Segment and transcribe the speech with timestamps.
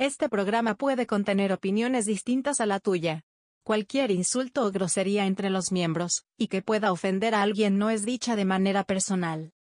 [0.00, 3.26] Este programa puede contener opiniones distintas a la tuya.
[3.66, 8.06] Cualquier insulto o grosería entre los miembros, y que pueda ofender a alguien no es
[8.06, 9.52] dicha de manera personal.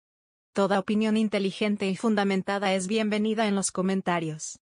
[0.52, 4.60] Toda opinión inteligente y fundamentada es bienvenida en los comentarios.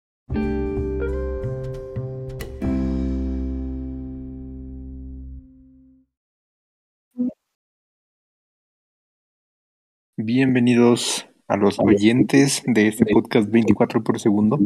[10.17, 14.59] Bienvenidos a los oyentes de este podcast 24 por segundo.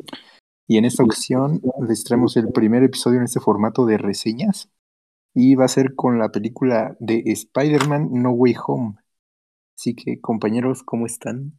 [0.71, 4.71] Y en esta ocasión les traemos el primer episodio en este formato de reseñas.
[5.35, 8.95] Y va a ser con la película de Spider-Man No Way Home.
[9.77, 11.59] Así que, compañeros, ¿cómo están?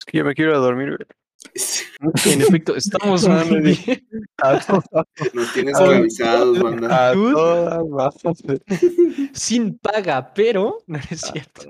[0.00, 1.06] Es que yo me quiero dormir.
[2.26, 4.06] En efecto, estamos muy bien.
[5.34, 7.10] Nos tienes esclavizados, banda.
[7.10, 8.42] A todas bajas.
[9.32, 11.62] Sin paga, pero no es cierto.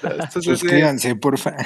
[0.00, 1.56] Se hace- Suscríbanse, porfa.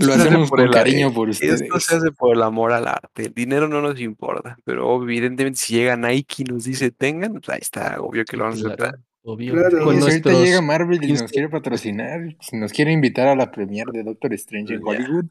[0.00, 1.62] Lo hacemos por el- cariño por ustedes.
[1.62, 3.26] Esto se hace por el amor al arte.
[3.26, 7.48] El dinero no nos importa, pero evidentemente si llega Nike y nos dice tengan, pues
[7.48, 8.98] ahí está, obvio que lo vamos a aceptar.
[9.22, 9.52] obvio.
[9.54, 9.84] Claro.
[9.84, 13.50] Con ahorita llega Marvel y nos Insta- quiere patrocinar, si nos quiere invitar a la
[13.50, 14.98] premiere de Doctor Strange en Pues.
[15.00, 15.26] Hollywood,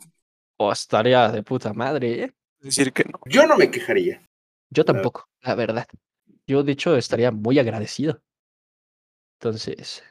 [0.57, 2.33] Oh, estaría de puta madre, ¿eh?
[2.59, 3.19] Es decir que no.
[3.25, 4.21] Yo no me quejaría.
[4.71, 5.87] Yo tampoco, la verdad.
[6.47, 8.19] Yo, de hecho, estaría muy agradecido.
[9.39, 10.03] Entonces,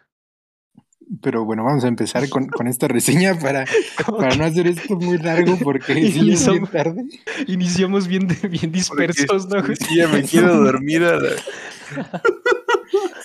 [1.20, 3.64] pero bueno, vamos a empezar con, con esta reseña para,
[4.06, 7.04] para no hacer esto muy largo porque sí es bien tarde.
[7.48, 9.56] iniciamos bien, bien dispersos, ¿no?
[9.56, 11.02] Porque sí, ya me quiero dormir.
[11.04, 12.22] a la-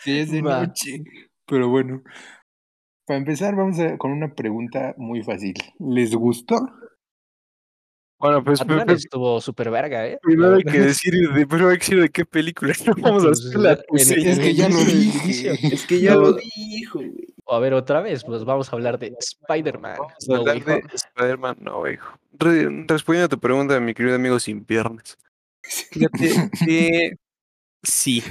[0.03, 0.65] Sí, es de Va.
[0.65, 1.03] noche.
[1.45, 2.01] Pero bueno,
[3.05, 5.53] para empezar vamos a- con una pregunta muy fácil.
[5.79, 6.55] ¿Les gustó?
[8.21, 10.19] Bueno, pues Batman pe- pe- estuvo súper verga, ¿eh?
[10.21, 12.73] primero hay que decir de, primero hay que decir de qué película.
[12.85, 14.31] No vamos a Pues, hacer la en- reseña.
[14.31, 15.73] Es que ya lo dije.
[15.75, 16.21] Es que ya No.
[16.21, 17.27] lo dijo, güey.
[17.47, 19.97] A ver, otra vez, pues vamos a hablar de Spider-Man.
[19.97, 20.83] Vamos a No hablar Way de Home.
[20.93, 21.83] Spider-Man No.
[21.83, 25.17] Re- respondiendo a tu pregunta, mi querido amigo sin piernas.
[25.63, 26.49] Fíjate
[27.83, 28.23] sí.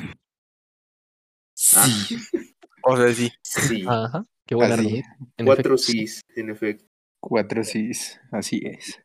[1.54, 2.16] Sí.
[2.82, 3.30] O sea, sí.
[3.42, 3.84] Sí.
[3.86, 5.08] Ajá, qué buen Así, argumento.
[5.37, 6.84] En Cuatro sís, en efecto.
[7.20, 7.91] cuatro sí,
[8.32, 8.98] así es.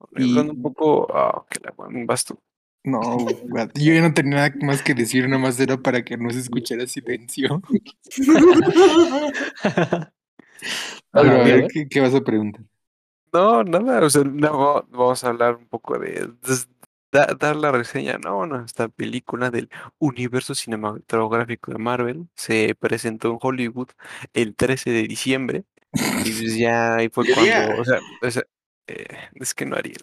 [0.00, 1.08] Hablando Y- un poco.
[1.14, 1.74] Ah, que la
[2.06, 2.38] vas tú.
[2.84, 3.00] No,
[3.74, 6.38] yo ya no tenía nada más que decir, nada más era para que no se
[6.38, 7.60] escuchara silencio.
[9.52, 10.10] A
[11.12, 11.70] Pero a ver, a ver, ver.
[11.70, 12.62] ¿qué, qué vas a preguntar?
[13.32, 16.30] No, nada, o sea, no, vamos a hablar un poco de,
[17.12, 18.36] da- dar la reseña, ¿no?
[18.36, 23.88] Bueno, esta película del universo cinematográfico de Marvel se presentó en Hollywood
[24.32, 27.66] el 13 de diciembre y pues ya ahí fue Yeah.
[27.66, 28.42] cuando, o sea, o sea,
[28.88, 29.96] eh, es que no haría.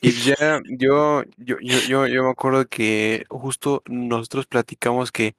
[0.00, 5.36] Y ya yo, yo, yo, yo, yo me acuerdo que justo nosotros platicamos que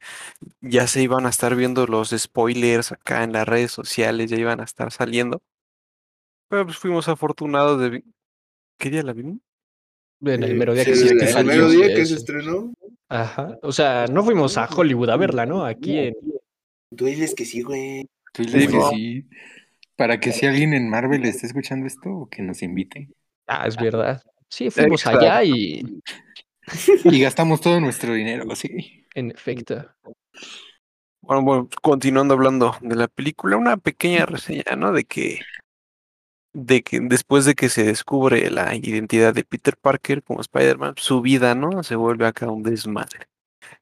[0.62, 4.62] ya se iban a estar viendo los spoilers acá en las redes sociales, ya iban
[4.62, 5.42] a estar saliendo.
[6.48, 8.04] Pero pues fuimos afortunados de...
[8.80, 9.40] ¿Qué día la vimos?
[10.22, 12.74] En el Eh, mero día sí, que, se- que el mero día que se estrenó.
[13.10, 13.58] Ajá.
[13.64, 15.66] O sea, no fuimos a Hollywood a verla, ¿no?
[15.66, 16.16] Aquí en.
[16.96, 18.08] Tú diles que sí, güey.
[18.32, 19.26] Tú diles que sí.
[19.96, 23.10] Para que si alguien en Marvel esté escuchando esto, o que nos invite.
[23.48, 24.22] Ah, es verdad.
[24.50, 25.20] Sí, fuimos Exacto.
[25.20, 25.84] allá y.
[27.04, 29.06] Y gastamos todo nuestro dinero, sí.
[29.14, 29.86] En efecto.
[31.22, 34.92] Bueno, bueno, continuando hablando de la película, una pequeña reseña, ¿no?
[34.92, 35.40] De que,
[36.54, 41.22] de que después de que se descubre la identidad de Peter Parker como Spider-Man, su
[41.22, 41.84] vida, ¿no?
[41.84, 43.28] Se vuelve acá un desmadre.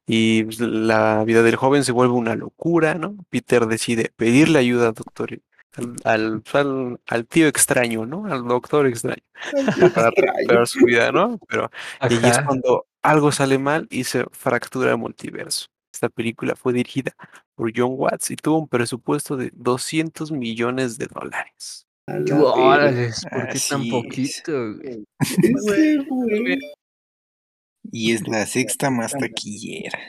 [0.06, 3.16] Y la vida del joven se vuelve una locura, ¿no?
[3.30, 5.40] Peter decide pedirle ayuda al doctor,
[5.78, 8.26] al, al, al- al tío extraño, ¿no?
[8.32, 9.24] Al doctor extraño,
[9.96, 11.40] para recuperar su vida, ¿no?
[11.48, 11.72] Pero
[12.10, 15.68] y ahí es cuando algo sale mal y se fractura el multiverso.
[15.94, 17.14] Esta película fue dirigida
[17.56, 21.86] por John Watts y tuvo un presupuesto de 200 millones de dólares.
[22.08, 24.52] Órale, ¿por qué Así tan poquito?
[24.80, 26.60] güey?
[27.92, 30.00] Y es la sexta más taquillera.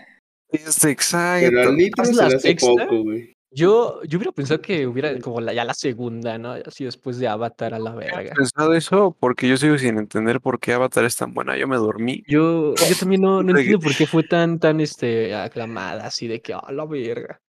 [0.51, 1.49] Es exacto.
[1.51, 2.69] Pero al litro ¿Es se la sexta?
[2.69, 3.35] poco, güey.
[3.55, 6.53] Yo, yo hubiera pensado que hubiera como la, ya la segunda, ¿no?
[6.53, 8.33] Así después de Avatar a la verga.
[8.35, 11.57] pensado eso porque yo sigo sin entender por qué Avatar es tan buena.
[11.59, 12.23] Yo me dormí.
[12.27, 16.41] Yo, yo también no, no entiendo por qué fue tan, tan este, aclamada, así de
[16.41, 17.41] que, a la verga.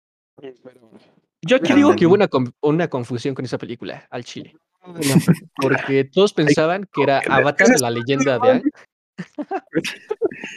[1.43, 4.57] Yo aquí digo que hubo una, con- una confusión con esa película, al chile.
[5.55, 8.63] Porque todos pensaban que era Avatar, la leyenda de Aang.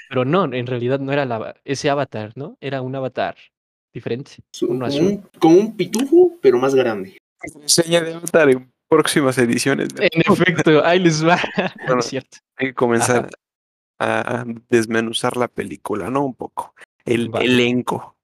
[0.09, 2.57] Pero no, en realidad no era la, ese Avatar, ¿no?
[2.59, 3.35] Era un Avatar
[3.95, 4.31] diferente.
[4.61, 5.05] Uno como, azul.
[5.05, 7.17] un, como un pitufo, pero más grande.
[7.61, 9.89] Reseña de Avatar en próximas ediciones.
[9.97, 11.39] En efecto, ahí les va.
[11.87, 11.99] Bueno.
[11.99, 12.37] es cierto.
[12.57, 13.29] Hay que comenzar a
[13.99, 16.25] a desmenuzar la película, ¿no?
[16.25, 16.73] Un poco.
[17.05, 17.45] El Vale.
[17.45, 18.17] elenco.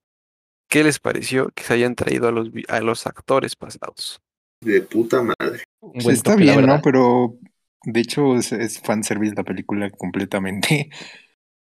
[0.67, 4.21] ¿Qué les pareció que se hayan traído a los, a los actores pasados?
[4.61, 5.63] De puta madre.
[5.79, 6.81] Pues está toque, bien, ¿no?
[6.81, 7.35] Pero
[7.83, 10.89] De hecho, es, es fanservice la película completamente.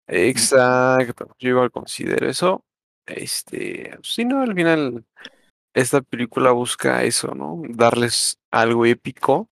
[0.07, 2.63] Exacto, yo igual considero eso.
[3.07, 5.05] Este, sí, no, al final
[5.73, 7.61] esta película busca eso, ¿no?
[7.69, 9.49] Darles algo épico.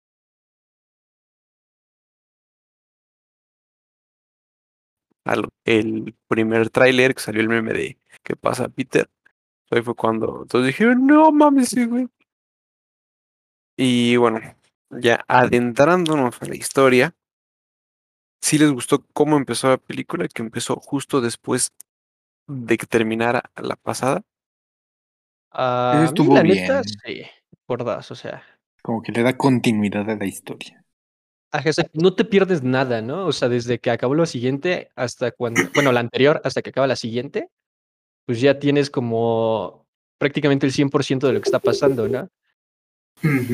[5.64, 9.08] El primer tráiler que salió el meme de ¿Qué pasa, Peter?
[9.70, 12.08] Ahí fue cuando todos dijeron, no mames, sí, güey.
[13.76, 14.40] Y bueno,
[14.90, 17.14] ya adentrándonos a la historia,
[18.40, 21.72] sí les gustó cómo empezó la película, que empezó justo después
[22.46, 24.22] de que terminara la pasada.
[26.04, 26.84] Estuvo la neta, bien.
[26.84, 27.26] sí,
[27.66, 28.42] por dos, o sea.
[28.82, 30.84] Como que le da continuidad a la historia.
[31.52, 33.26] Ajá, o sea, no te pierdes nada, ¿no?
[33.26, 36.86] O sea, desde que acabó lo siguiente hasta cuando, bueno, la anterior hasta que acaba
[36.86, 37.50] la siguiente,
[38.24, 39.86] pues ya tienes como
[40.18, 42.30] prácticamente el 100% de lo que está pasando, ¿no?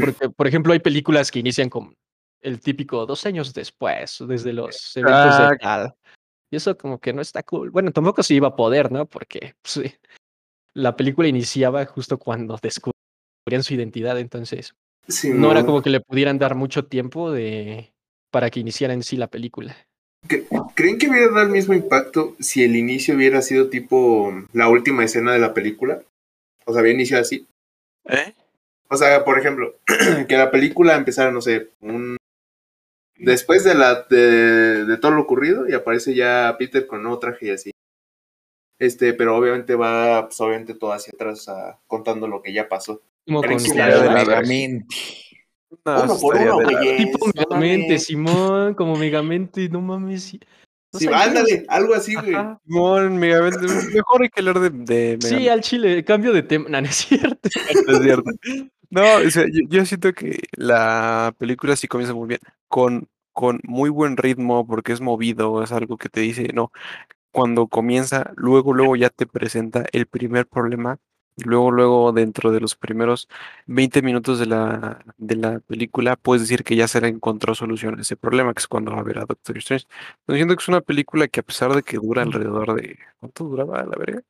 [0.00, 1.96] Porque, por ejemplo, hay películas que inician con
[2.40, 5.58] el típico dos años después, desde los eventos de Exacto.
[5.60, 5.94] tal.
[6.50, 7.70] Y eso como que no está cool.
[7.70, 9.06] Bueno, tampoco se iba a poder, ¿no?
[9.06, 9.94] Porque pues, sí,
[10.74, 14.74] la película iniciaba justo cuando descubrían su identidad, entonces
[15.08, 15.66] Sí, no era mo.
[15.66, 17.92] como que le pudieran dar mucho tiempo de
[18.30, 19.74] para que iniciara en sí la película.
[20.74, 25.04] ¿Creen que hubiera dado el mismo impacto si el inicio hubiera sido tipo la última
[25.04, 26.02] escena de la película?
[26.66, 27.46] O sea, había iniciado así.
[28.04, 28.34] ¿Eh?
[28.90, 29.76] O sea, por ejemplo,
[30.28, 32.17] que la película empezara, no sé, un...
[33.18, 37.46] después de la de, de todo lo ocurrido y aparece ya Peter con nuevo traje
[37.46, 37.70] y así.
[38.80, 43.02] Este, pero obviamente va, pues obviamente todo hacia atrás a- contando lo que ya pasó.
[43.26, 43.76] Como ¿Creen con.
[43.76, 44.94] Megamente.
[45.84, 46.96] No, uno por uno, güey.
[46.98, 47.98] Tipo no Megamente.
[47.98, 50.22] Simón, como Megamente, no mames.
[50.22, 50.40] sí.
[50.90, 52.34] Dos Sí, ándale, algo así, güey.
[52.66, 56.68] Simón, Megamente, mejor hay que hablar de, de Sí, al chile, cambio de tema.
[56.70, 57.48] No, no es cierto.
[57.88, 58.30] Es cierto.
[58.90, 63.60] No, o sea, yo, yo siento que la película sí comienza muy bien, con, con
[63.64, 66.72] muy buen ritmo, porque es movido, es algo que te dice, no,
[67.32, 70.98] cuando comienza, luego, luego ya te presenta el primer problema,
[71.36, 73.28] y luego, luego dentro de los primeros
[73.66, 77.98] 20 minutos de la, de la película, puedes decir que ya se le encontró solución
[77.98, 79.86] a ese problema, que es cuando va a ver a Doctor Strange.
[80.20, 83.44] Entonces siento que es una película que a pesar de que dura alrededor de, ¿cuánto
[83.44, 84.22] duraba la verga?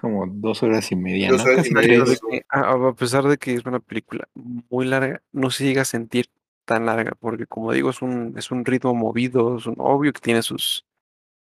[0.00, 1.44] Como dos horas y media, Dos ¿no?
[1.44, 2.20] horas y Casi media, tres.
[2.20, 5.82] dos que, a, a pesar de que es una película muy larga, no se llega
[5.82, 6.30] a sentir
[6.64, 10.20] tan larga, porque como digo, es un, es un ritmo movido, es un obvio que
[10.20, 10.86] tiene sus,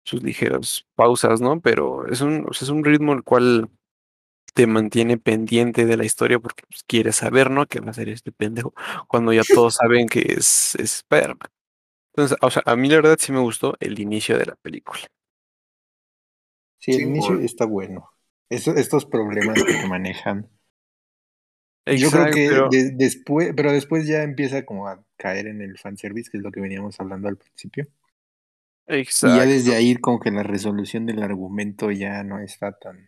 [0.05, 1.61] sus ligeras pausas, ¿no?
[1.61, 3.69] Pero es un, o sea, es un ritmo el cual
[4.53, 7.65] te mantiene pendiente de la historia porque pues, quieres saber, ¿no?
[7.67, 8.73] ¿Qué va a hacer este pendejo?
[9.07, 11.49] Cuando ya todos saben que es, es Spider-Man.
[12.15, 15.01] Entonces, o sea, a mí la verdad sí me gustó el inicio de la película.
[16.77, 18.09] Sí, el Sí, inicio está bueno.
[18.49, 20.49] Eso- estos problemas que te manejan.
[21.87, 25.61] Yo creo Exacto, que pero- de- después, pero después ya empieza como a caer en
[25.61, 27.87] el fanservice, que es lo que veníamos hablando al principio.
[28.87, 29.45] Y ya Exacto.
[29.47, 33.07] desde ahí como que la resolución del argumento ya no está tan...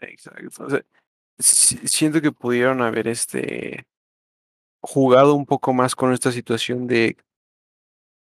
[0.00, 0.64] Exacto.
[0.64, 0.84] O sea,
[1.38, 3.84] si- siento que pudieron haber este
[4.80, 7.16] jugado un poco más con esta situación de,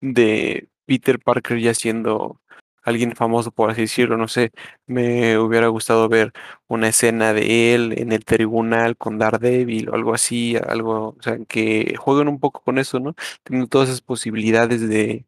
[0.01, 2.41] de Peter Parker ya siendo
[2.87, 4.17] alguien famoso, por así decirlo.
[4.17, 4.51] No sé,
[4.87, 6.33] me hubiera gustado ver
[6.67, 11.37] una escena de él en el tribunal con Daredevil o algo así, algo, o sea,
[11.47, 13.15] que jueguen un poco con eso, ¿no?
[13.43, 15.25] Teniendo todas esas posibilidades de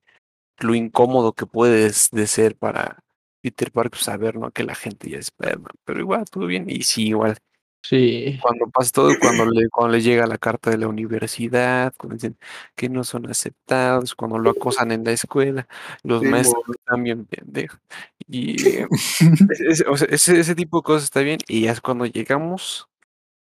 [0.59, 3.03] lo incómodo que puedes de ser para
[3.41, 4.51] Peter Parker saber, ¿no?
[4.51, 5.73] Que la gente ya es Spider-Man.
[5.85, 6.69] Pero igual, todo bien.
[6.69, 7.37] Y sí, igual,
[7.81, 8.38] Sí.
[8.42, 12.38] cuando pasa todo, cuando le, cuando le llega la carta de la universidad, cuando dicen
[12.76, 14.50] que no son aceptados, cuando lo
[14.81, 15.68] acosan en la escuela,
[16.04, 17.80] los Sí, maestros están bien pendejos.
[18.28, 18.56] Y
[19.68, 21.40] ese, o sea, ese, ese tipo de cosas está bien.
[21.48, 22.88] Y ya es cuando llegamos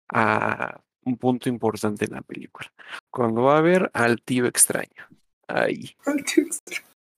[0.08, 2.72] a un punto importante en la película.
[3.10, 5.08] Cuando va a ver al tío extraño.
[5.46, 5.96] Ahí.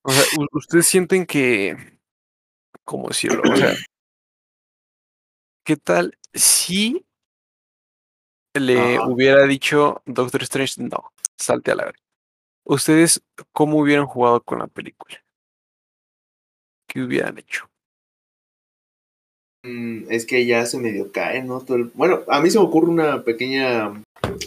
[0.03, 0.23] O sea,
[0.53, 1.75] ustedes sienten que,
[2.83, 3.41] ¿cómo decirlo?
[3.51, 3.73] O sea,
[5.65, 7.05] ¿qué tal si
[8.53, 9.07] le Ajá.
[9.07, 11.99] hubiera dicho Doctor Strange, no, salte a la verga?
[12.63, 15.17] ¿Ustedes cómo hubieran jugado con la película?
[16.87, 17.69] ¿Qué hubieran hecho?
[19.63, 21.61] Mm, Es que ya se medio cae, ¿no?
[21.61, 23.89] Todo el- Bueno, a mí se me ocurre una pequeña,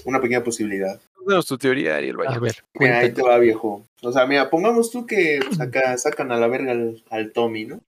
[0.05, 1.01] una pequeña posibilidad.
[1.27, 3.87] Danos tu teoría, Ariel, A ver, Mira, ahí te va, viejo.
[4.03, 7.65] O sea, mira, pongamos tú que pues, acá sacan a la verga al, al Tommy,
[7.65, 7.81] ¿no?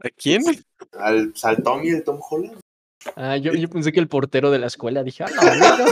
[0.00, 0.42] ¿A quién?
[0.98, 2.58] Al, pues, al Tommy, el Tom Holland.
[3.16, 5.42] Ah, yo, yo pensé que el portero de la escuela dije, ah, la
[5.78, 5.86] verga".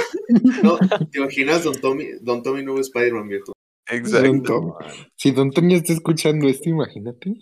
[0.63, 0.79] No,
[1.11, 3.53] ¿te imaginas Don Tommy, Don Tommy nuevo Spider-Man, viejo?
[3.89, 4.79] Exacto.
[5.17, 7.35] Si Don Toño está escuchando esto, imagínate.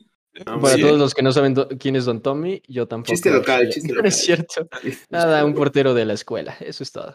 [0.47, 0.81] No, Para Sí.
[0.83, 3.13] todos los que no saben quién es Don Tommy, yo tampoco.
[3.13, 4.09] Chiste local, Sí, chiste no local.
[4.09, 4.69] es cierto.
[5.11, 7.15] Nada, un portero de la escuela, eso es todo.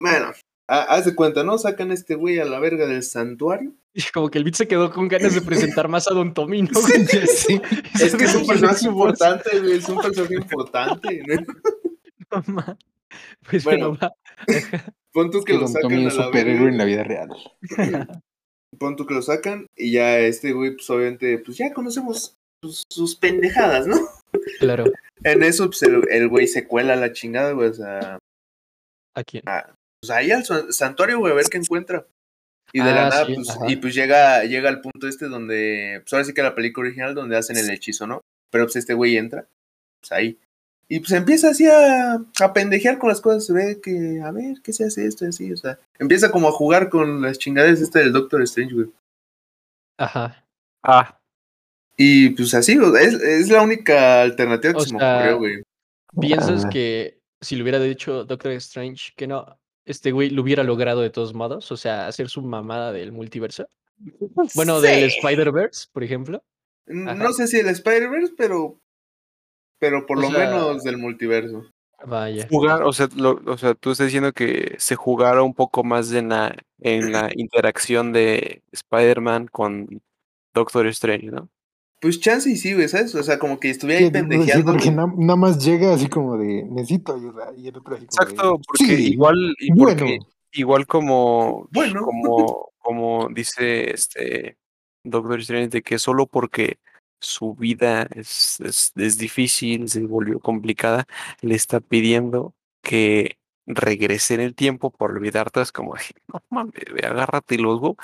[0.00, 0.32] Bueno,
[0.68, 1.58] ah, haz de cuenta, ¿no?
[1.58, 3.72] Sacan a este güey a la verga del santuario.
[3.94, 6.68] Y como que el beat se quedó con ganas de presentar más a Don Tomino.
[6.74, 7.60] Sí.
[8.02, 9.08] Es que es un personaje voz.
[9.10, 9.50] importante.
[9.74, 11.22] Es un personaje importante.
[11.26, 11.34] ¿no?
[12.30, 12.76] No ma-
[13.48, 14.14] Pues Bueno, bueno, va.
[15.12, 17.28] Pon tú que lo Don sacan Tommy a es la superhéroe en la vida real.
[18.78, 22.82] Pon tú que lo sacan y ya este güey, pues obviamente, pues ya conocemos sus,
[22.92, 23.96] sus pendejadas, ¿no?
[24.60, 24.84] Claro.
[25.24, 27.70] En eso, pues el, el güey se cuela la chingada, güey.
[27.70, 28.18] O sea,
[29.16, 29.42] ¿A quién?
[30.00, 32.06] pues ahí al san- santuario, güey, a ver qué encuentra.
[32.72, 36.00] Y de la Ah, nada, sí, pues, y pues llega, llega al punto este donde,
[36.02, 38.20] pues ahora sí que la película original donde hacen el hechizo, ¿no?
[38.50, 39.46] Pero pues este güey entra,
[40.00, 40.38] pues ahí.
[40.90, 44.56] Y pues empieza así a, a pendejear con las cosas, se ve que, a ver,
[44.62, 45.24] ¿qué se hace esto?
[45.24, 48.74] y Así, o sea, empieza como a jugar con las chingaderas este del Doctor Strange,
[48.74, 48.86] güey.
[49.98, 50.44] Ajá.
[50.82, 51.18] Ah,
[51.96, 55.62] Y pues así, es, es la única alternativa que O se me ocurrió, güey.
[56.20, 56.68] ¿Piensas Ah.
[56.70, 59.58] que si le hubiera dicho Doctor Strange que no,
[59.88, 61.70] este güey lo hubiera logrado de todos modos?
[61.72, 63.66] O sea, hacer su mamada del multiverso.
[64.54, 65.04] Bueno, del.
[65.04, 66.42] Spider-Verse, por ejemplo.
[66.86, 67.32] No ajá.
[67.32, 68.80] sé si el Spider-Verse, pero,
[69.78, 71.64] pero por O lo sea- menos del multiverso.
[72.06, 72.46] Vaya.
[72.48, 76.12] jugar, o sea, lo- o sea, tú estás diciendo que se jugara un poco más
[76.12, 80.00] en la, en la interacción de Spider-Man con
[80.54, 81.48] Doctor Strange, ¿no?
[82.00, 83.14] Pues chance y sí, güey, ¿sabes?
[83.14, 84.72] O sea, como que estuviera ahí Sí, pendejeando.
[84.72, 87.52] porque nada más llega así como de necesito ayuda.
[87.56, 91.68] Y el otro así como de, Exacto, porque "Sí, igual, y porque Bueno, igual como,
[91.72, 92.04] Bueno.
[92.04, 94.56] como, como dice este
[95.02, 96.78] Doctor Strange, de que solo porque
[97.20, 101.04] su vida es, es, es difícil, se volvió complicada,
[101.40, 103.37] le está pidiendo que
[103.68, 105.94] regrese en el tiempo por olvidar todo, es como,
[106.32, 107.96] no mames, ve, agárrate los huevos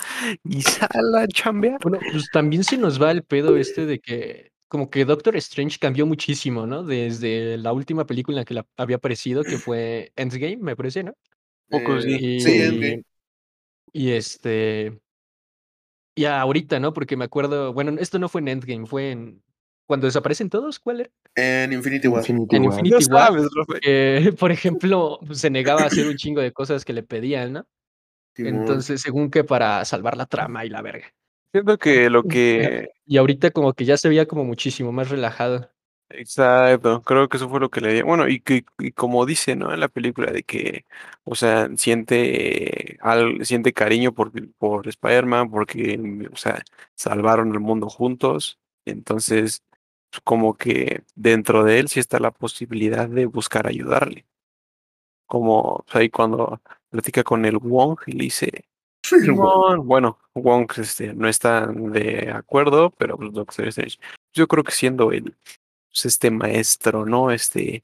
[0.43, 1.79] y sal a chambear.
[1.81, 5.77] Bueno, pues también se nos va el pedo este de que como que Doctor Strange
[5.79, 6.83] cambió muchísimo, ¿no?
[6.83, 11.03] Desde la última película en la que la- había aparecido, que fue Endgame, me parece,
[11.03, 11.13] ¿no?
[11.69, 12.19] Poco sí.
[12.19, 13.03] Y, Sí, Endgame.
[13.93, 14.99] y este.
[16.15, 16.93] Y ahorita, ¿no?
[16.93, 17.73] Porque me acuerdo.
[17.73, 19.43] Bueno, esto no fue en Endgame, fue en.
[19.85, 21.09] Cuando desaparecen todos, ¿cuál era?
[21.35, 22.21] En Infinity War.
[22.21, 22.79] Infinity En War.
[22.79, 23.27] Infinity No War.
[23.27, 23.79] sabes, Rafa.
[23.79, 27.53] Que, por ejemplo, pues, se negaba a hacer un chingo de cosas que le pedían,
[27.53, 27.67] ¿no?
[28.37, 31.13] Entonces, según que para salvar la trama y la verga.
[31.51, 35.69] Siento que lo que Y ahorita como que ya se veía como muchísimo más relajado.
[36.09, 38.05] Exacto, creo que eso fue lo que le dio.
[38.05, 39.73] Bueno, y que y como dice, ¿no?
[39.73, 40.85] En la película de que,
[41.23, 46.63] o sea, siente al, siente cariño por, por Spider-Man porque, o sea,
[46.95, 48.59] salvaron el mundo juntos.
[48.85, 49.63] Entonces,
[50.23, 54.25] como que dentro de él sí está la posibilidad de buscar ayudarle.
[55.27, 58.65] Como o sea, ahí cuando platica con el Wong y le dice,
[59.83, 63.97] bueno, Wong este, no está de acuerdo, pero pues, Doctor Strange,
[64.33, 65.35] yo creo que siendo el
[65.89, 67.31] pues, este maestro, ¿no?
[67.31, 67.83] Este,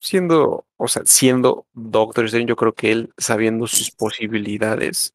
[0.00, 5.14] siendo, o sea, siendo Doctor Strange, yo creo que él, sabiendo sus posibilidades,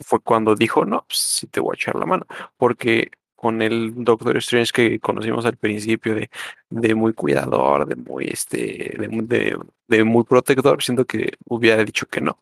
[0.00, 2.26] fue cuando dijo, no, pues sí te voy a echar la mano,
[2.56, 3.10] porque
[3.44, 6.30] con el Doctor Strange que conocimos al principio de,
[6.70, 12.06] de muy cuidador, de muy, este, de, de, de muy protector, siento que hubiera dicho
[12.06, 12.38] que no.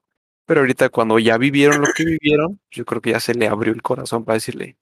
[0.46, 3.72] Pero ahorita cuando ya vivieron lo que vivieron, yo creo que ya se le abrió
[3.72, 4.76] el corazón para decirle,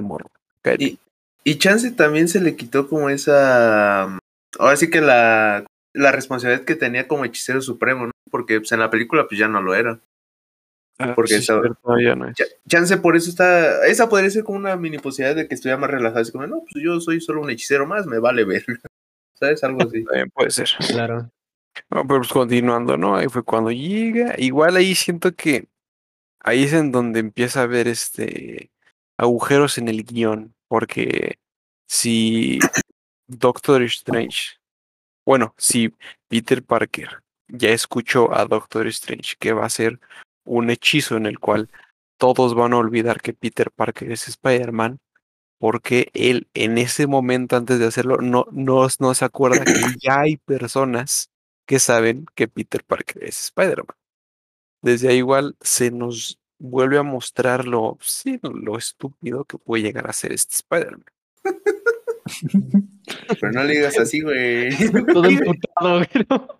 [0.00, 0.30] morro.
[0.62, 0.84] cállate".
[0.84, 0.98] Y,
[1.42, 4.04] y Chance también se le quitó como esa.
[4.56, 8.12] Ahora sí que la, la responsabilidad que tenía como hechicero supremo, ¿no?
[8.30, 9.98] Porque pues, en la película pues ya no lo era.
[11.02, 11.96] Ah, porque sí, cierto, no
[12.28, 12.36] es.
[12.36, 13.86] Ch- Chance por eso está.
[13.86, 16.20] Esa podría ser como una mini posibilidad de que estuviera más relajado.
[16.20, 18.64] Así como, no, pues yo soy solo un hechicero más, me vale ver.
[19.34, 19.64] ¿Sabes?
[19.64, 20.04] Algo así.
[20.04, 20.68] También puede ser.
[20.88, 21.30] Claro.
[21.90, 23.16] No, pero pues continuando, ¿no?
[23.16, 24.34] Ahí fue cuando llega.
[24.36, 25.66] Igual ahí siento que
[26.40, 28.70] ahí es en donde empieza a haber este
[29.16, 30.54] agujeros en el guion.
[30.68, 31.38] Porque
[31.88, 32.58] si
[33.26, 34.58] Doctor Strange,
[35.26, 35.94] bueno, si
[36.28, 39.98] Peter Parker ya escuchó a Doctor Strange que va a ser
[40.44, 41.68] un hechizo en el cual
[42.18, 45.00] todos van a olvidar que Peter Parker es Spider-Man,
[45.58, 50.20] porque él en ese momento antes de hacerlo no, no, no se acuerda que ya
[50.20, 51.30] hay personas
[51.66, 53.96] que saben que Peter Parker es Spider-Man.
[54.82, 60.08] Desde ahí igual se nos vuelve a mostrar lo, sí, lo estúpido que puede llegar
[60.08, 61.04] a ser este Spider-Man.
[63.40, 64.70] Pero no le digas así, güey.
[65.12, 66.26] Todo emputado, güey.
[66.28, 66.59] ¿no?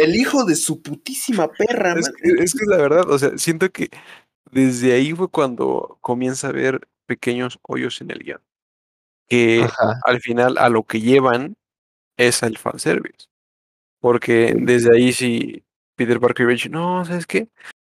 [0.00, 1.98] El hijo de su putísima perra.
[1.98, 2.14] Es man.
[2.22, 3.90] que, es que es la verdad, o sea, siento que
[4.50, 8.40] desde ahí fue cuando comienza a ver pequeños hoyos en el guion.
[9.28, 10.00] Que Ajá.
[10.04, 11.56] al final a lo que llevan
[12.16, 13.28] es al fanservice.
[14.00, 15.64] Porque desde ahí sí
[15.96, 17.48] Peter Parker y Rich, no, ¿sabes qué?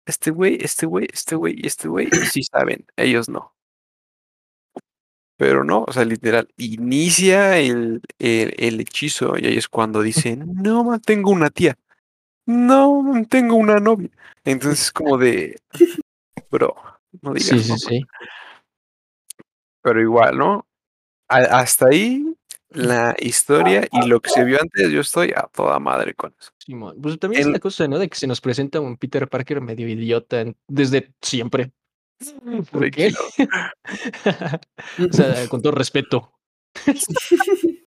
[0.05, 3.55] Este güey, este güey, este güey y este güey sí saben, ellos no.
[5.37, 10.45] Pero no, o sea, literal, inicia el, el, el hechizo y ahí es cuando dicen,
[10.63, 11.77] no, tengo una tía.
[12.47, 14.11] no, tengo una novia.
[14.45, 15.59] Entonces, como de,
[16.51, 16.75] bro,
[17.23, 17.49] no digas.
[17.49, 18.07] Sí, sí, sí.
[19.83, 20.67] Pero igual, ¿no?
[21.29, 22.25] A- hasta ahí
[22.71, 26.51] la historia y lo que se vio antes, yo estoy a toda madre con eso.
[26.59, 26.97] Simón.
[27.03, 27.99] Pues también es la cosa, ¿no?
[27.99, 31.73] De que se nos presenta un Peter Parker medio idiota desde siempre.
[32.71, 33.13] ¿Por qué?
[35.11, 36.33] O sea, con todo respeto.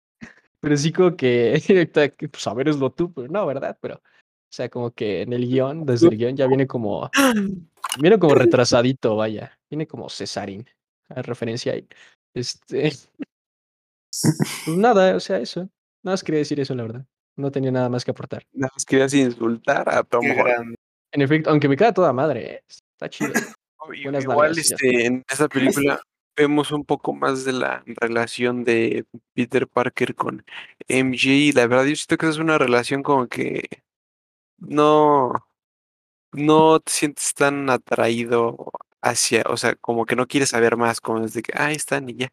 [0.60, 1.88] pero sí como que,
[2.30, 3.78] pues a ver, es lo tú, pero no, ¿verdad?
[3.80, 7.10] Pero, o sea, como que en el guion, desde el guion ya viene como,
[8.00, 9.58] viene como retrasadito, vaya.
[9.70, 10.66] Viene como Cesarín,
[11.08, 11.87] a referencia ahí.
[12.34, 12.92] Este,
[14.64, 15.60] pues nada, o sea, eso.
[16.02, 17.06] Nada más quería decir eso, la verdad.
[17.37, 18.42] No tenía nada más que aportar.
[18.52, 20.75] Nada más querías insultar a Tom Holland.
[21.12, 22.64] En efecto, aunque me queda toda madre, ¿eh?
[22.68, 23.32] está chido.
[24.02, 26.00] Buenas Igual este, en esta película
[26.37, 29.04] vemos un poco más de la relación de
[29.35, 30.44] Peter Parker con
[30.88, 33.68] MJ y la verdad yo siento que es una relación como que
[34.59, 35.32] no,
[36.32, 38.70] no te sientes tan atraído
[39.02, 42.09] hacia, o sea, como que no quieres saber más, como es de que, ah, están
[42.09, 42.32] y ya.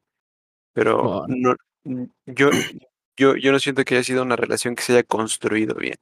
[0.74, 1.58] Pero Simón.
[1.84, 2.50] no, yo,
[3.16, 5.96] yo, yo no siento que haya sido una relación que se haya construido bien.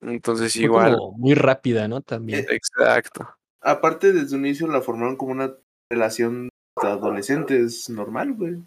[0.00, 2.00] Entonces Fue igual, como muy rápida, ¿no?
[2.00, 2.46] También.
[2.50, 3.37] Exacto.
[3.60, 5.54] Aparte, desde un inicio la formaron como una
[5.90, 6.48] relación
[6.80, 8.62] de adolescentes normal, güey.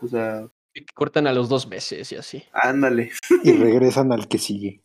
[0.00, 2.44] O sea, que cortan a los dos meses y así.
[2.52, 3.12] ándale.
[3.42, 4.80] Y regresan al que sigue.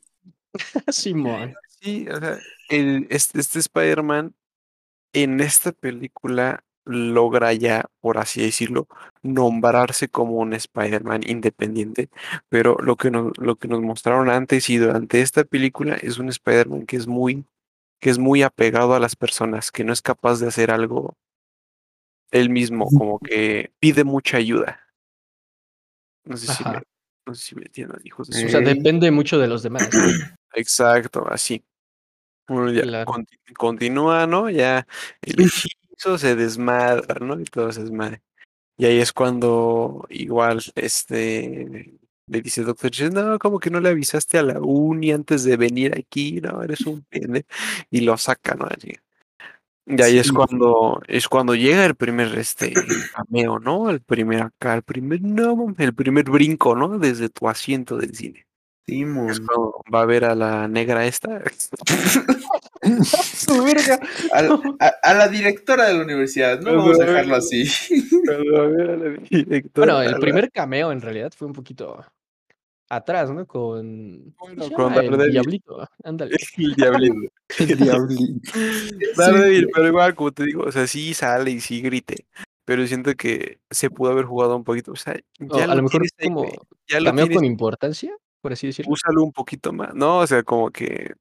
[0.89, 1.55] Simón.
[1.81, 4.33] Sí, o sea, el, este, este Spider-Man
[5.13, 8.87] en esta película logra ya, por así decirlo,
[9.21, 12.09] nombrarse como un Spider-Man independiente,
[12.49, 16.29] pero lo que nos, lo que nos mostraron antes y durante esta película es un
[16.29, 17.43] Spider-Man que es muy,
[17.99, 21.15] que es muy apegado a las personas, que no es capaz de hacer algo
[22.31, 24.81] él mismo, como que pide mucha ayuda.
[26.25, 26.81] No sé si me,
[27.25, 29.89] no sé si me entiendan, hijos de su O sea, depende mucho de los demás.
[30.53, 31.63] Exacto, así.
[32.47, 33.13] Bueno, ya Claro.
[33.57, 34.49] continúa, ¿no?
[34.49, 34.87] Ya
[35.21, 37.39] el hechizo se desmadra, ¿no?
[37.39, 38.21] Y todo se desmadre.
[38.77, 41.97] Y ahí es cuando igual este
[42.27, 45.93] le dice Doctor no, como que no le avisaste a la uni antes de venir
[45.97, 47.45] aquí, no, eres un pende.
[47.89, 48.67] Y lo saca, ¿no?
[49.89, 50.33] Y ahí es Sí.
[50.33, 52.73] cuando, es cuando llega el primer este
[53.15, 53.89] cameo, ¿no?
[53.89, 56.99] El primer acá, el primer, no, el primer brinco, ¿no?
[56.99, 58.45] Desde tu asiento del cine.
[58.85, 59.27] Es Simón.
[59.27, 61.41] cuando va a ver a la negra esta.
[63.11, 63.99] Su verga.
[64.33, 67.63] A, la- a- a la directora de la universidad, no vamos a dejarlo así.
[68.29, 72.03] A ver a la directora, Bueno, el la- primer cameo en realidad fue un poquito
[72.89, 73.45] atrás, ¿no?
[73.45, 74.33] Con.
[74.37, 75.01] ¿cómo Bueno, con llama?
[75.01, 75.31] el Daredevil.
[75.31, 75.89] diablito.
[76.03, 76.35] Ándale.
[76.57, 77.31] el diablito.
[77.59, 78.41] El diablín.
[79.17, 82.25] Daredevil, pero igual, como te digo, o sea, sí sale y sí grite.
[82.65, 84.91] Pero siento que se pudo haber jugado un poquito.
[84.91, 86.51] O sea, ya a lo lo mejor tienes como
[86.87, 88.91] ya lo tienes, con importancia, por así decirlo.
[88.91, 89.93] úsalo un poquito más.
[89.95, 91.13] No, o sea, como que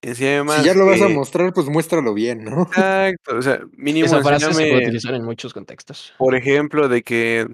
[0.00, 0.60] enséñame más.
[0.60, 2.62] Si ya lo vas a mostrar, pues muéstralo bien, ¿no?
[2.62, 6.14] Exacto, o sea, mínimo Esa frase se puede enséñame, utilizar en muchos contextos.
[6.18, 7.48] por ejemplo, de que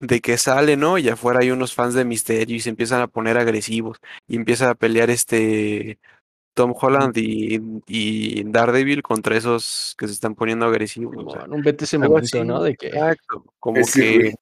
[0.00, 0.98] de que sale, ¿no?
[0.98, 4.70] Y afuera hay unos fans de Misterio y se empiezan a poner agresivos y empieza
[4.70, 5.98] a pelear este
[6.54, 11.14] Tom Holland y, y Daredevil contra esos que se están poniendo agresivos.
[11.16, 12.62] o sea, Bueno, un vete ese algo momento, así, ¿no?
[12.62, 14.34] De que Exacto, como que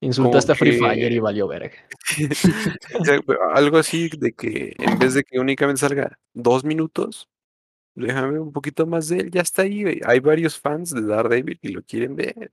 [0.00, 1.76] insultaste a Free que- Fire y valió verga.
[3.54, 7.28] algo así de que en vez de que únicamente salga dos minutos,
[7.94, 10.00] déjame un poquito más de él, ya está ahí, güey.
[10.04, 12.50] Hay varios fans de Daredevil y lo quieren ver.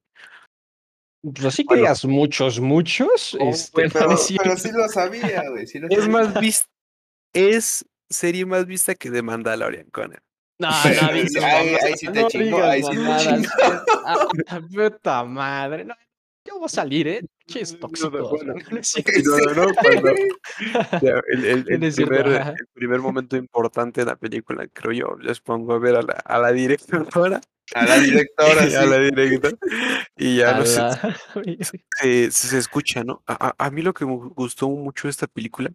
[1.21, 1.93] Pues que Bueno.
[2.05, 3.38] muchos, muchos.
[3.39, 4.38] Oh, este, Pero, sí
[4.71, 5.67] lo sabía, güey.
[5.67, 6.12] Sí lo Es sabía.
[6.12, 6.69] más vista,
[7.34, 10.21] es serie más vista que de Mandalorian, Conan.
[10.60, 13.23] No, Pero no digas ahí- sí te no chingó, digas ahí sí te mamadas.
[13.25, 13.49] chingó.
[14.47, 15.86] Ah, puta madre.
[15.86, 15.93] No,
[16.45, 17.21] yo voy a salir, ¿eh?
[17.21, 18.43] No, no, tóxicos.
[18.71, 19.12] no es cierto.
[19.23, 20.13] No, no, no, cuando-
[21.01, 25.79] ya, el, primer, el primer momento importante de la película, creo yo, les pongo a
[25.79, 27.41] ver a la, a la directora.
[27.75, 28.75] A la directora, sí.
[28.75, 29.58] a la directora.
[30.17, 30.82] Y ya no sé,
[31.99, 33.21] se, se escucha, ¿no?
[33.27, 35.71] A, a- mí lo que me gustó mucho de esta película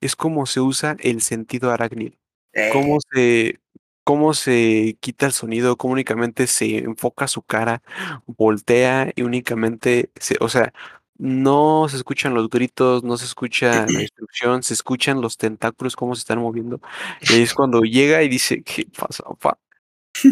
[0.00, 2.16] es cómo se usa el sentido arácnido,
[2.52, 3.58] Eh, cómo se,
[4.04, 7.82] cómo se quita el sonido, cómo únicamente se enfoca su cara,
[8.26, 10.72] voltea y únicamente, se, o sea,
[11.18, 16.14] no se escuchan los gritos, no se escucha la instrucción, se escuchan los tentáculos, cómo
[16.14, 16.80] se están moviendo.
[17.22, 19.58] Y es cuando llega y dice, ¿qué pasa, pa?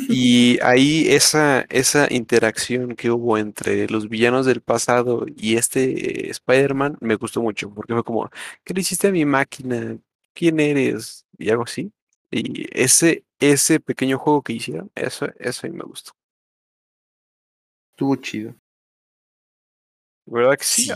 [0.09, 6.31] Y ahí esa, esa interacción que hubo entre los villanos del pasado y este eh,
[6.31, 8.31] Spider-Man me gustó mucho, porque fue como,
[8.65, 9.99] ¿qué le hiciste a mi máquina?
[10.35, 11.25] ¿Quién eres?
[11.39, 11.93] Y algo así.
[12.31, 16.13] Y ese, ese pequeño juego que hicieron, eso, eso a mí me gustó.
[17.93, 18.55] Estuvo chido.
[20.27, 20.83] ¿Verdad que sí?
[20.85, 20.93] Sí.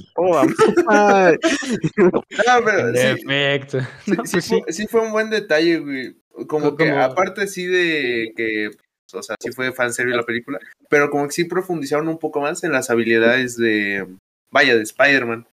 [0.88, 1.32] Ah,
[2.64, 3.78] pero sí, efecto.
[4.04, 4.72] sí, No, sí pues fue, sí.
[4.72, 6.19] sí fue un buen detalle, güey.
[6.46, 8.70] Como Co- que, como- aparte sí de que,
[9.12, 12.62] o sea, sí fue fanservice la película, pero como que sí profundizaron un poco más
[12.64, 14.06] en las habilidades de,
[14.50, 15.46] vaya, de Spider-Man.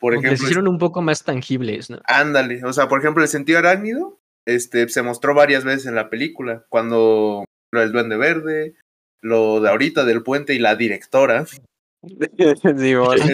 [0.00, 2.00] Por Como que les ejemplo, hicieron un poco más tangibles, ¿no?
[2.06, 4.18] ándale, o sea, por ejemplo, el sentido arácnido,
[4.48, 8.74] este, se mostró varias veces en la película, cuando lo del Duende Verde,
[9.22, 11.44] lo de ahorita del puente y la directora.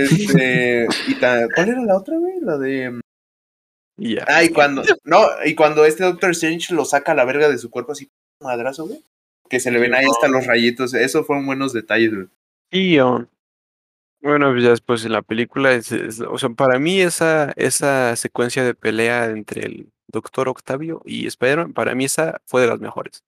[0.08, 2.34] Sí, Este, y ta- ¿Cuál era la otra, güey?
[2.42, 3.00] La de...
[3.98, 4.24] y ya.
[4.28, 7.58] Ah, y cuando, no, y cuando este Doctor Strange lo saca a la verga de
[7.58, 8.08] su cuerpo así,
[8.40, 9.02] madrazo, güey.
[9.50, 10.94] Que se le ven ahí hasta los rayitos.
[10.94, 12.26] Eso fueron buenos detalles, güey.
[12.70, 13.26] Y um,
[14.20, 18.14] bueno, pues ya después en la película, es- es- o sea, para mí esa, esa
[18.16, 22.78] secuencia de pelea entre el Doctor Octavio y Spider-Man, para mí esa fue de las
[22.80, 23.22] mejores.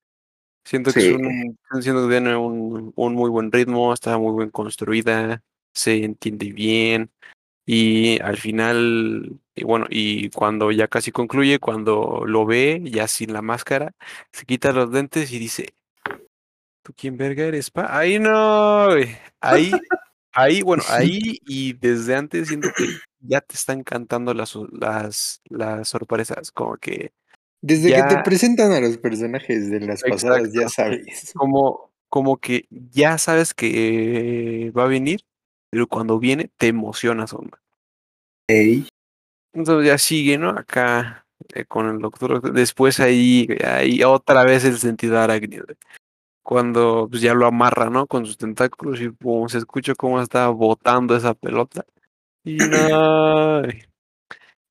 [0.66, 4.50] Siento que es un, siento que tiene un, un muy buen ritmo, está muy bien
[4.50, 5.42] construida,
[5.74, 7.11] se entiende bien.
[7.72, 13.33] Y al final, y bueno, y cuando ya casi concluye, cuando lo ve ya sin
[13.33, 13.94] la máscara,
[14.33, 15.68] se quita los lentes y dice,
[16.83, 17.96] ¿tú quién verga eres, pa?
[17.96, 19.16] Ahí no, güey.
[19.40, 19.70] Ahí,
[20.33, 22.87] ahí, bueno, ahí y desde antes siento que
[23.20, 27.12] ya te están cantando las, las, las sorpresas, como que,
[27.62, 31.33] Desde que te presentan a los personajes de las pasadas, ya sabes.
[31.37, 35.20] como, como que ya sabes que va a venir,
[35.70, 37.61] pero cuando viene te emocionas, hombre.
[38.48, 38.88] Ey.
[39.52, 40.50] Entonces ya sigue, ¿no?
[40.50, 42.52] Acá eh, con el doctor.
[42.52, 45.66] Después ahí, ahí otra vez el sentido arácnido.
[46.42, 48.06] Cuando pues, ya lo amarra, ¿no?
[48.06, 51.85] Con sus tentáculos y pum, se escucha cómo está botando esa pelota.
[52.44, 53.62] Y no.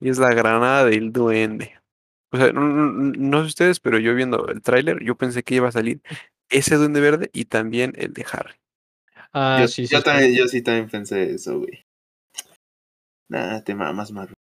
[0.02, 1.80] Y es la granada del duende.
[2.32, 5.44] O sea, no, no- no- no sé ustedes, pero yo viendo el tráiler, yo pensé
[5.44, 6.02] que iba a salir
[6.50, 8.54] ese duende verde y también el de Harry.
[9.34, 9.94] Ah, yo, sí, sí.
[9.94, 10.04] yo sí.
[10.04, 11.84] también, yo sí también pensé eso, güey.
[13.30, 14.34] Nada, te mamas, Maru.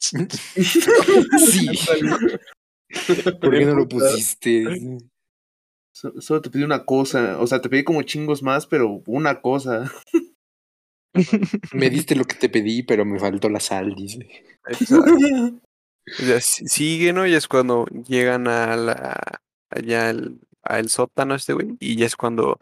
[0.00, 0.16] Sí.
[3.40, 4.98] ¿Por qué no lo pusiste?
[5.94, 7.38] So- Solo te pedí una cosa.
[7.40, 9.90] O sea, te pedí como chingos más, pero una cosa.
[11.72, 14.44] Me diste lo que te pedí, pero me faltó la sal, dice.
[16.26, 17.26] Ya si- sigue, ¿no?
[17.26, 21.76] Y es cuando llegan a la, allá al, al sótano este güey.
[21.80, 22.58] Y ya es cuando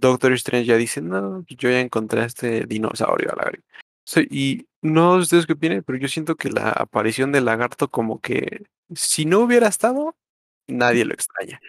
[0.00, 3.62] Doctor Strange ya dice, no, yo ya encontré a este dinosaurio a la verga".
[4.04, 7.88] Sea, y no sé ustedes qué opinan, pero yo siento que la aparición del lagarto
[7.88, 10.16] como que si no hubiera estado,
[10.66, 11.60] nadie lo extraña.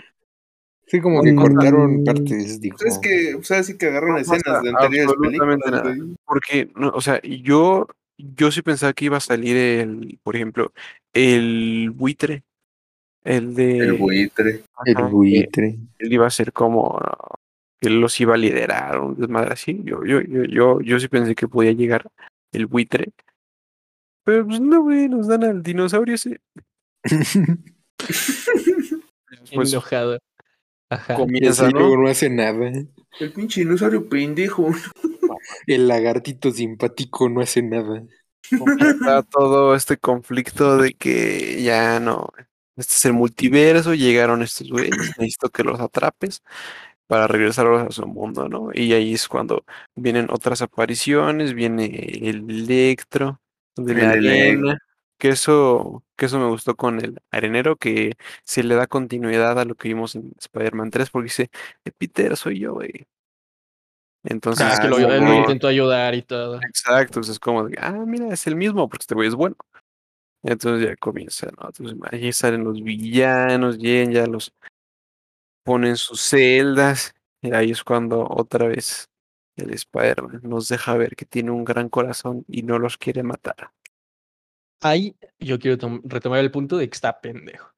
[0.87, 2.77] Sí, como que cortaron partes, dijo.
[2.77, 6.15] Pues es que, o sea, sí que agarran No escenas de anteriores absolutamente películas, nada.
[6.25, 10.73] Porque, no, o sea, yo, yo sí pensaba que iba a salir el, por ejemplo,
[11.13, 12.43] el buitre,
[13.23, 13.77] el de...
[13.77, 14.63] El buitre.
[14.85, 15.77] El Ajá, buitre.
[15.99, 16.99] él iba a ser como
[17.81, 19.81] que él los iba a liderar, un desmadre así.
[19.83, 22.09] Yo, yo, yo, yo, yo sí pensé que podía llegar
[22.51, 23.11] el buitre.
[24.23, 26.39] Pero pues no, güey, nos dan al dinosaurio ese.
[29.41, 30.19] Después Enojado.
[30.91, 31.13] Ajá.
[31.13, 31.79] Y comienza, ¿no?
[31.79, 32.71] luego no hace nada.
[33.19, 34.69] El pinche dinosaurio pendejo.
[35.65, 38.03] El lagartito simpático no hace nada.
[38.59, 42.29] Comienza todo este conflicto de que ya no.
[42.75, 46.41] Este es el multiverso, llegaron estos güeyes, necesito que los atrapes
[47.11, 48.69] para regresarlos a su mundo, ¿no?
[48.73, 51.87] Y ahí es cuando vienen otras apariciones, viene
[52.21, 53.41] el Electro
[53.75, 54.77] de la arena,
[55.17, 58.13] que eso, que eso me gustó con el arenero, que
[58.45, 61.49] se le da continuidad a lo que vimos en Spider-Man 3, porque dice,
[61.83, 63.05] "Eh, Peter, soy yo, güey.
[64.23, 66.61] Entonces, Ah, es que lo, como él lo intentó ayudar y todo.
[66.61, 69.57] Exacto, entonces es como de, ah, mira, es el mismo, porque este güey es bueno.
[70.43, 71.67] Entonces ya comienza, ¿no?
[71.67, 74.53] Entonces ahí salen los villanos, llegan, ya los
[75.63, 79.09] ponen sus celdas, y ahí es cuando otra vez
[79.55, 83.71] el Spider-Man nos deja ver que tiene un gran corazón y no los quiere matar.
[84.81, 87.71] Ahí yo quiero tom- retomar el punto de que está pendejo.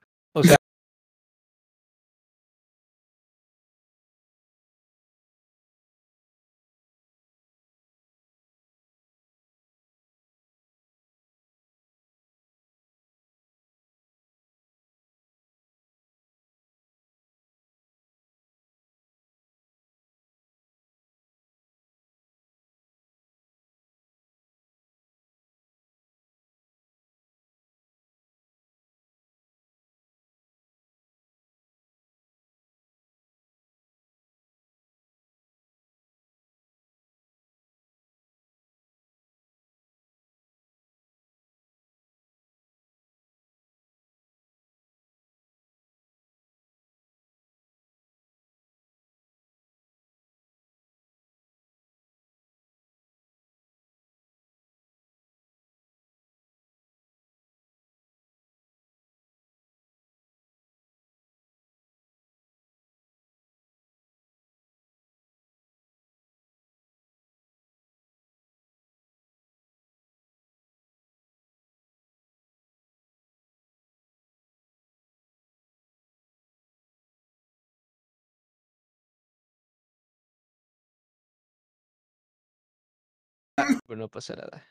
[83.56, 84.66] Pero no pasa nada.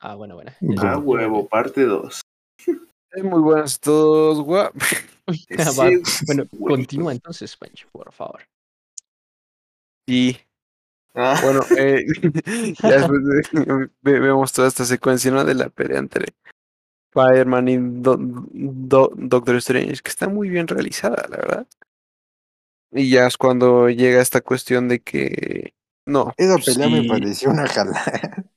[0.00, 0.50] Ah, bueno, bueno.
[0.78, 2.20] Ah, huevo, parte 2.
[3.12, 4.74] Es muy buenas todos, guap.
[5.78, 5.90] Va,
[6.26, 8.42] Bueno, continúa entonces, Pancho, por favor.
[10.08, 10.36] Y
[11.14, 12.04] Ah, bueno, eh,
[12.82, 15.44] ya después de- ve- vemos toda esta secuencia ¿no?
[15.44, 16.26] de la pelea entre
[17.14, 21.66] Spider-Man y Do- Do- Doctor Strange, que está muy bien realizada, la verdad.
[22.90, 25.74] Y ya es cuando llega esta cuestión de que.
[26.06, 26.32] No.
[26.36, 28.02] Esa pelea me pareció una jalada.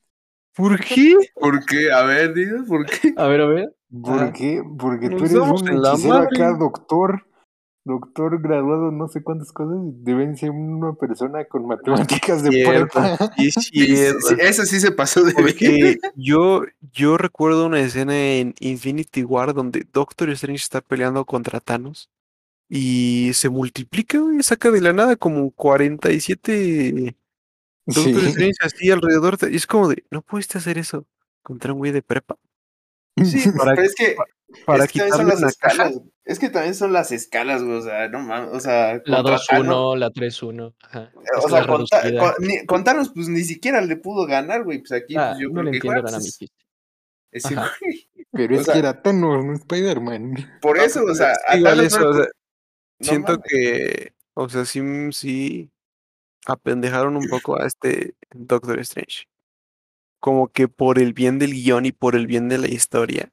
[0.56, 1.16] ¿Por qué?
[1.36, 1.92] ¿Por qué?
[1.92, 3.14] A ver, digas, ¿por qué?
[3.18, 3.76] A ver, a ver.
[4.02, 4.34] ¿Por Ajá.
[4.34, 4.64] qué?
[4.78, 7.26] Porque Nos tú eres un hechicero acá, doctor.
[7.88, 9.78] Doctor graduado, no sé cuántas cosas.
[10.04, 13.16] Deben ser una persona con matemáticas de prepa.
[13.38, 19.54] sí, Sí, sí, se pasó de Porque yo, yo recuerdo una escena en Infinity War
[19.54, 22.10] donde Doctor Strange está peleando contra Thanos
[22.68, 27.16] y se multiplica, güey, saca de la nada como 47
[27.86, 28.28] Doctor Sí.
[28.28, 29.38] Strange así alrededor.
[29.38, 31.06] de- y es como de, no pudiste hacer eso
[31.44, 32.38] contra un güey de prepa.
[33.18, 34.16] Sí, Para- pero es que,
[34.66, 35.74] Para es que también son las una caja.
[35.88, 36.02] escalas.
[36.26, 37.78] Es que también son las escalas, güey.
[37.78, 38.50] O sea, no mames.
[38.54, 40.74] O sea, La contra 2-1, Thanos- la 3-1.
[40.82, 41.12] Ajá.
[41.16, 42.66] O Es sea, la con, ni-
[43.14, 44.80] pues ni siquiera le pudo ganar, güey.
[44.80, 46.40] Pues aquí, Ah, pues yo no creo le que entiendo igual, a pues,
[47.46, 47.72] Ajá.
[47.80, 48.10] güey.
[48.32, 50.60] Pero O es sea- que era Thanos, no Spider-Man.
[50.62, 52.26] Por eso, o sea, a Igual eso, no o sea,
[53.00, 53.46] no siento mames.
[53.48, 55.72] que, o sea, sí, sí
[56.48, 59.26] apendejaron un poco a este Doctor Strange.
[60.20, 63.30] Como que por el bien del guion y por el bien de la historia,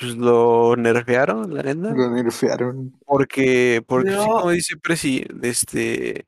[0.00, 1.92] pues lo nerfearon, la neta.
[1.94, 2.98] Lo nerfearon.
[3.06, 4.26] Porque, porque sí, No.
[4.26, 6.26] como dice Presi, este,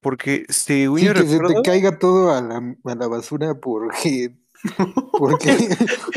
[0.00, 3.54] porque según Sí, yo que se te recuerdo, caiga todo a la, a la basura
[3.60, 4.36] porque.
[5.12, 5.56] Porque.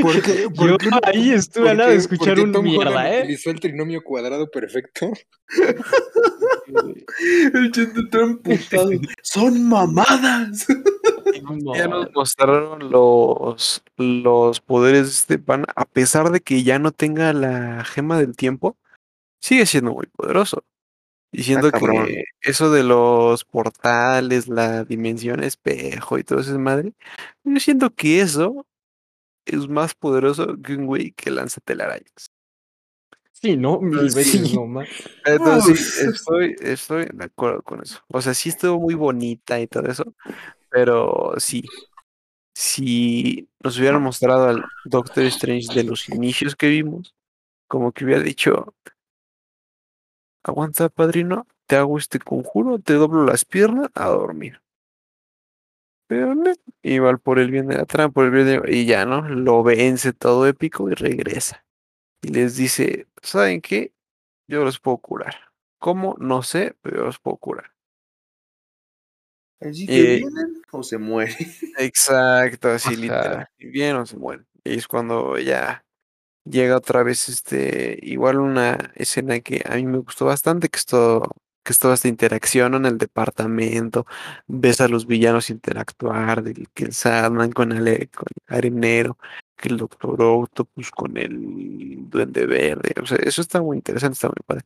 [0.02, 0.48] Porque.
[0.54, 3.24] Yo ahí estuve a nada de escuchar un mierda, ¿eh?
[3.24, 5.12] utilizó el trinomio cuadrado perfecto.
[7.54, 8.90] El chente está emputado.
[9.22, 10.68] Son mamadas.
[11.76, 16.92] ya nos mostraron los, los poderes de este pan, a pesar de que ya no
[16.92, 18.78] tenga la gema del tiempo,
[19.40, 20.64] sigue siendo muy poderoso.
[21.72, 22.08] Cabrón.
[22.08, 26.94] que eso de los portales, la dimensión espejo y todo eso es madre,
[27.44, 28.66] yo siento que eso
[29.46, 32.32] es más poderoso que un güey que lanza telarañas.
[33.32, 33.80] Sí, ¿no?
[33.80, 34.16] Mil Sí.
[34.18, 34.90] veces no más.
[35.26, 38.00] Entonces, sí, estoy, estoy de acuerdo con eso.
[38.08, 40.16] O sea, sí estuvo muy bonita y todo eso,
[40.70, 41.64] pero sí,
[42.56, 47.14] si nos hubieran mostrado al Doctor Strange de los inicios que vimos,
[47.68, 48.74] como que hubiera dicho,
[50.48, 54.62] aguanta, padrino, te hago este conjuro, te doblo las piernas a dormir.
[56.08, 58.74] Pero no, igual por el bien de la trama, por el bien de...
[58.74, 59.28] Y ya, ¿no?
[59.28, 61.66] Lo vence todo épico y regresa.
[62.22, 63.94] Y les dice, ¿saben qué?
[64.48, 65.36] Yo los puedo curar.
[65.80, 66.16] ¿Cómo?
[66.20, 67.72] No sé, pero yo los puedo curar.
[69.60, 71.36] Así que Eh, vienen o se mueren.
[71.78, 73.48] Exacto, así literal.
[73.58, 74.48] Y bien o se mueren.
[74.64, 75.84] Y es cuando ya
[76.50, 80.86] llega otra vez este, igual una escena que a mí me gustó bastante, que es
[80.86, 81.32] todo,
[81.64, 84.06] que es toda esta interacción en el departamento,
[84.48, 89.18] ves a los villanos interactuar, del que el Sandman con Ale, con el Arenero,
[89.58, 94.28] que el Doctor Octopus con el Duende Verde, o sea, eso está muy interesante, está
[94.30, 94.64] muy padre.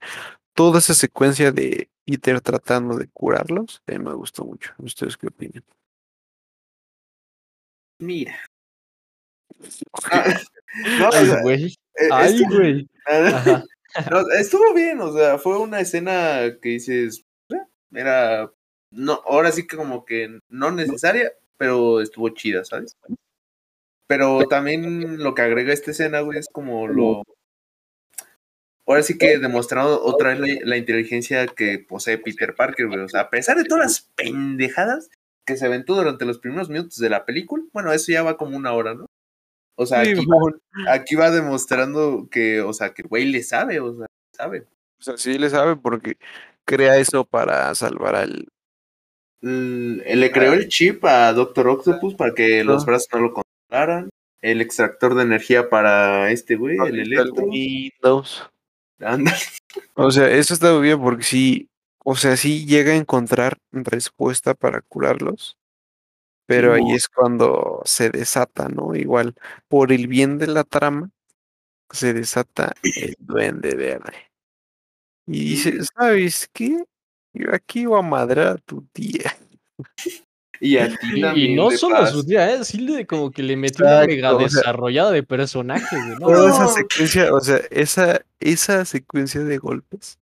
[0.53, 4.73] Toda esa secuencia de Peter tratando de curarlos, mí me gustó mucho.
[4.79, 5.63] ¿Ustedes qué opinan?
[7.99, 8.35] Mira.
[10.11, 10.41] Ah,
[10.99, 11.65] no, Ay, güey.
[11.95, 12.89] eh, Ay, estuvo- güey.
[14.09, 17.25] No, estuvo bien, o sea, fue una escena que dices,
[17.93, 18.49] era,
[18.91, 22.95] no, ahora sí que como que no necesaria, pero estuvo chida, ¿sabes?
[24.07, 27.23] Pero también lo que agrega esta escena, güey, es como lo,
[28.87, 33.09] ahora sí que demostrando otra vez la, la inteligencia que posee Peter Parker, güey, o
[33.09, 35.09] sea, a pesar de todas las pendejadas
[35.45, 38.55] que se aventó durante los primeros minutos de la película, bueno, eso ya va como
[38.55, 39.05] una hora, ¿no?
[39.75, 40.25] O sea, aquí,
[40.87, 44.05] aquí va demostrando que, o sea, que el güey le sabe, o sea,
[44.35, 44.67] sabe.
[44.99, 46.17] O sea, sí le sabe porque
[46.65, 48.47] crea eso para salvar al.
[49.41, 54.09] L- Le creó el chip a Doctor Octopus para que los brazos no lo controlaran.
[54.41, 57.43] El extractor de energía para este güey, el al electro.
[57.45, 58.47] Windows.
[58.99, 59.33] Anda.
[59.95, 61.69] O sea, eso está muy bien porque sí,
[62.03, 65.57] o sea, sí llega a encontrar respuesta para curarlos.
[66.55, 68.95] Pero ahí es cuando se desata, ¿no?
[68.95, 69.35] Igual,
[69.67, 71.09] por el bien de la trama,
[71.89, 74.13] se desata el duende verde.
[75.27, 76.83] Y dice, ¿sabes qué?
[77.33, 79.35] Yo aquí voy a madrar a tu tía.
[80.59, 80.95] Y a ti
[81.35, 82.11] Y, y no solo paz.
[82.11, 82.63] su tía, ¿eh?
[82.65, 86.27] Sí le, como que le metió una Exacto, mega o sea- desarrollada de personajes, ¿no?
[86.27, 86.69] Toda esa No.
[86.69, 90.19] secuencia, o sea, esa, esa secuencia de golpes,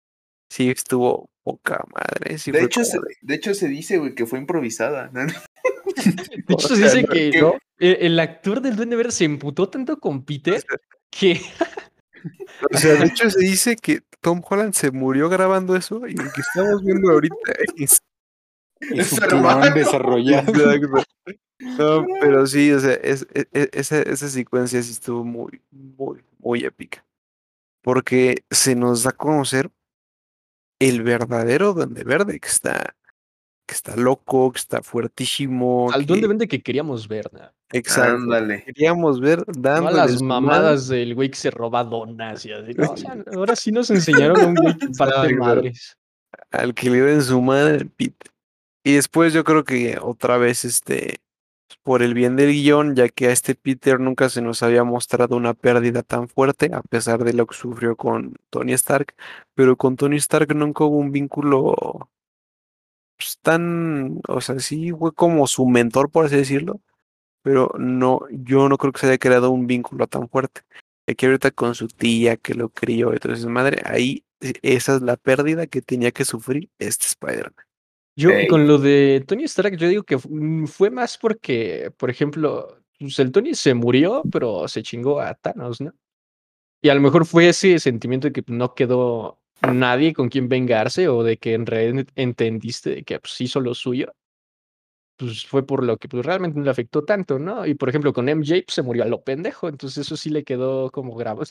[0.50, 2.38] sí estuvo poca madre.
[2.38, 5.10] sí De hecho, se, de- de hecho, se dice, güey, que fue improvisada.
[6.48, 10.64] De hecho, se dice que el actor del Duende Verde se emputó tanto con Peter
[11.10, 11.42] que
[12.72, 16.24] O sea, de hecho se dice que Tom Holland se murió grabando eso y lo
[16.32, 17.36] que estamos viendo ahorita
[17.78, 18.00] es
[18.82, 20.52] Es su plan desarrollado.
[20.52, 21.04] Exacto.
[21.60, 27.06] No, pero sí, o sea, es, esa, esa secuencia sí estuvo muy, muy, muy épica.
[27.82, 29.70] Porque se nos da a conocer
[30.80, 32.96] el verdadero Duende Verde, que está,
[33.70, 35.92] que está loco, que está fuertísimo.
[35.94, 37.42] al que- Duende Verde que queríamos ver, ¿no?
[37.72, 38.16] Exacto.
[38.16, 38.64] Ándale.
[38.66, 42.74] Queríamos ver dando a las mamadas del güey que se roba donas y así.
[42.74, 45.96] No, o sea, ahora sí nos enseñaron a un güey que parte madres.
[46.50, 48.32] al que le den su madre Pete.
[48.84, 51.18] Y después yo creo que otra vez, este,
[51.84, 55.36] por el bien del guion, ya que a este Peter nunca se nos había mostrado
[55.38, 59.14] una pérdida tan fuerte, a pesar de lo que sufrió con Tony Stark,
[59.54, 62.10] pero con Tony Stark nunca hubo un vínculo
[63.20, 66.80] pues, tan, o sea, sí fue como su mentor, por así decirlo,
[67.44, 70.62] pero no, yo no creo que se haya creado un vínculo tan fuerte.
[71.08, 75.18] Aquí ahorita con su tía que lo crió, entonces madre, ahí e- esa es la
[75.18, 77.66] pérdida que tenía que sufrir este Spider-Man.
[78.16, 82.78] Yo, con lo de Tony Stark, yo digo que mm, fue más porque, por ejemplo,
[83.00, 85.94] pues el Tony se murió, pero se chingó a Thanos, ¿no?
[86.82, 91.08] Y a lo mejor fue ese sentimiento de que no quedó nadie con quien vengarse
[91.08, 94.14] o de que en realidad entendiste de que pues, hizo lo suyo.
[95.18, 97.66] Pues fue por lo que pues, realmente no le afectó tanto, ¿no?
[97.66, 100.46] Y por ejemplo, con MJ pues, se murió a lo pendejo, entonces eso sí le
[100.46, 101.46] quedó como grabado.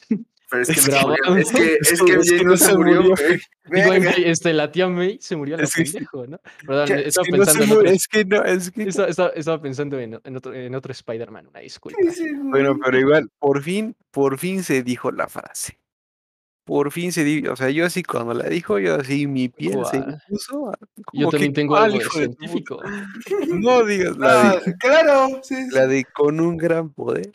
[0.50, 2.56] Pero es que, Es se que- murió, es que, es es que MJ no no
[2.56, 3.14] se murió, murió.
[3.26, 3.40] güey.
[3.70, 3.92] Digo.
[3.92, 6.40] MJ, este, la tía May se murió a lo Es que- pendejo, ¿no?
[6.66, 8.88] Perdón, estaba que no pensando en mu- otro es que no, es que no.
[8.88, 11.98] Estaba, estaba- estaba pensando en, en otro, en otro Spider-Man, una disculpa.
[12.04, 15.77] Sí, sí, Bueno, pero igual, por fin, por fin se dijo la frase.
[16.68, 19.78] Por fin se dijo, o sea, yo así cuando la dijo, yo así mi piel
[19.90, 20.70] se puso.
[21.14, 22.78] Yo también tengo ¿cuál, algo de de científico.
[23.48, 25.68] No digas Ah, de, claro, sí, sí.
[25.74, 27.32] la de con un gran poder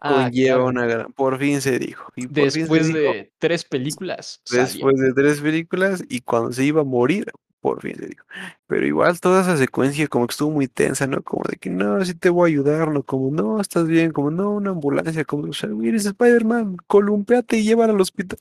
[0.00, 0.64] Ah, conlleva claro.
[0.66, 1.12] una gran.
[1.12, 2.10] Por fin se dijo.
[2.16, 6.80] Y se Después dijo, de tres películas, después de tres películas y cuando se iba
[6.80, 7.26] a morir,
[7.60, 8.24] por fin se dijo.
[8.66, 11.22] Pero igual toda esa secuencia como que estuvo muy tensa, ¿no?
[11.22, 13.02] Como de que no, sí te voy a ayudar, ¿no?
[13.04, 17.64] Como no, estás bien, como no, una ambulancia, como, o sea, eres Spider-Man, columpiate y
[17.64, 18.38] llévala al hospital.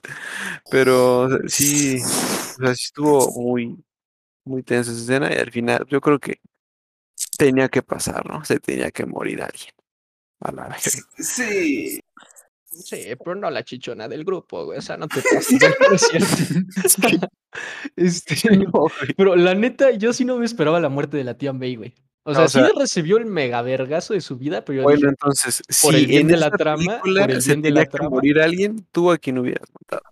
[0.71, 2.07] Pero sí, o
[2.63, 3.83] sea, sí estuvo muy,
[4.45, 6.39] muy tensa esa escena y al final yo creo que
[7.37, 8.43] tenía que pasar, ¿no?
[8.45, 9.73] Se tenía que morir alguien.
[10.41, 10.79] A la verga.
[11.17, 11.99] Sí.
[12.83, 14.79] Sí, pero no la chichona del grupo, güey.
[14.79, 17.27] O sea, no te pases, no es cierto.
[17.95, 18.87] Este, No,
[19.17, 21.93] pero la neta, yo sí no me esperaba la muerte de la tía May, güey.
[22.23, 25.09] O sea, o sí recibió el mega vergazo de su vida, pero yo Bueno, dije,
[25.09, 27.85] entonces, por el si bien en de la trama, por el se bien de la
[27.85, 28.09] trama.
[28.09, 30.03] morir alguien, tú a quién hubieras matado.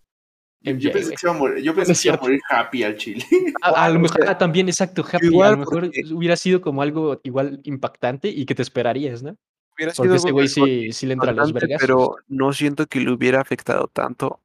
[0.62, 2.84] Yo, MJ, yo pensé que iba a morir, yo pensé que iba a morir happy
[2.84, 3.24] al chile.
[3.62, 5.28] A, a lo mejor, ah, también, exacto, Happy.
[5.28, 9.22] igual a lo mejor porque- hubiera sido como algo igual impactante y que te esperarías,
[9.22, 9.36] ¿no?
[9.78, 11.82] Hubiera Porque ese güey sí, sí le entra a los vergazos.
[11.82, 14.40] pero no siento que le hubiera afectado tanto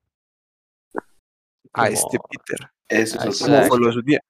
[1.73, 4.23] a este Peter Eso es lo de su tía.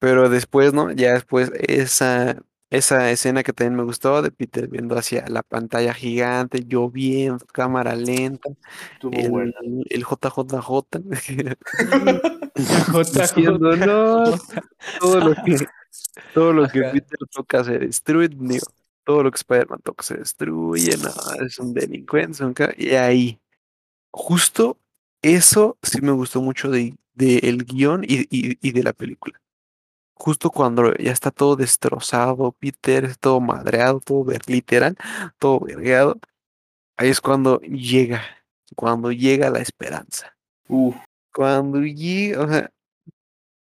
[0.00, 0.90] Pero después, ¿no?
[0.90, 5.94] Ya después esa, esa escena que también me gustó de Peter viendo hacia la pantalla
[5.94, 8.48] gigante, lloviendo, cámara lenta,
[8.94, 9.52] Estuvo el, bueno.
[9.90, 11.56] el JJJ JJ.
[13.36, 14.24] diciendo no,
[14.98, 15.56] todo lo que
[16.34, 16.80] todo lo que.
[16.80, 18.66] Peter toca se destruye, digo,
[19.04, 21.10] todo lo que Spider-Man toca se destruye, no,
[21.44, 23.40] es un delincuente, es un ca- y ahí,
[24.12, 24.78] justo
[25.22, 29.40] eso sí me gustó mucho de, de el guion y, y, y de la película.
[30.14, 34.96] Justo cuando ya está todo destrozado, Peter, todo madreado, todo ver, literal,
[35.38, 36.18] todo vergueado,
[36.98, 38.22] ahí es cuando llega,
[38.76, 40.36] cuando llega la esperanza.
[40.68, 40.94] Uf,
[41.34, 42.70] Cuando llega, o sea,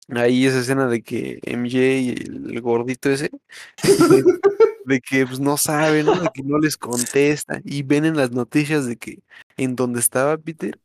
[0.09, 3.29] ahí esa escena de que MJ y el gordito ese,
[4.89, 6.15] de, que pues, no saben, ¿no?
[6.15, 9.19] De que no les contesta y ven en las noticias de que
[9.57, 10.79] en donde estaba Peter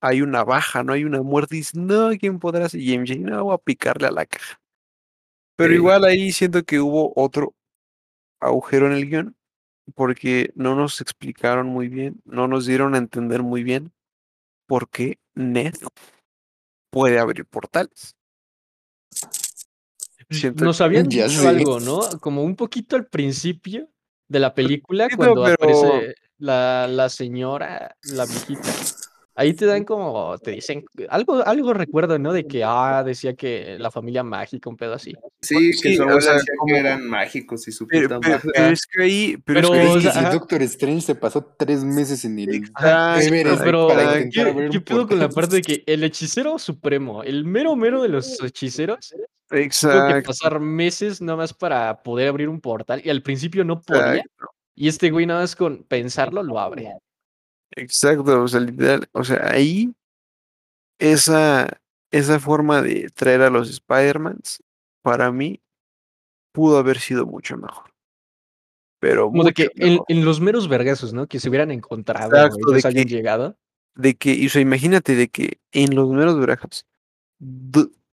[0.00, 2.80] hay una baja, no hay una muerte y dicen, no, ¿quién podrá ser?
[2.80, 4.60] MJ, no, voy a picarle a la caja.
[5.56, 5.76] Pero Sí.
[5.76, 7.54] igual ahí siento que hubo otro
[8.40, 9.36] agujero en el guion
[9.94, 13.92] porque no nos explicaron muy bien, no nos dieron a entender muy bien
[14.66, 15.74] por qué Ned
[16.90, 18.16] puede abrir portales.
[20.30, 22.00] Siento Nos habían dicho algo, ¿no?
[22.20, 23.88] Como un poquito al principio
[24.28, 28.68] de la película, Poquito, cuando pero- aparece la, la señora, la viejita.
[29.36, 32.32] Ahí te dan como, te dicen, algo, algo recuerdo, ¿no?
[32.32, 35.14] De que, ah, decía que la familia mágica, un pedo así.
[35.40, 38.08] sí, Sí, que su o abuela sea, decía como- que eran mágicos y su Pero,
[38.08, 38.50] puta pero- madre.
[38.54, 40.62] pero es que ahí, pero, Pero, es que Es ahí- que o si sea, Doctor
[40.62, 44.28] Strange se pasó tres meses en el Everest pero, para ¿qué,
[44.70, 48.42] qué pedo con la parte de que el hechicero supremo, el mero mero de los
[48.42, 49.14] hechiceros,
[49.50, 50.28] Tuvo que Exacto.
[50.28, 54.18] pasar meses nada más para poder abrir un portal y al principio no podía.
[54.18, 54.46] Exacto.
[54.76, 56.94] Y este güey nada más con pensarlo lo abre.
[57.72, 59.92] Exacto, o sea, literal, o sea, ahí
[61.00, 61.68] esa,
[62.12, 64.62] esa forma de traer a los Spider-Mans,
[65.02, 65.60] para mí,
[66.52, 67.92] pudo haber sido mucho mejor.
[69.00, 71.26] Pero Como de mucho que en, los meros vergazos, ¿no?
[71.26, 73.56] Que se hubieran encontrado, Exacto, de que- llegado.
[73.96, 76.86] De que, y, o sea, imagínate de que en los menos brajas,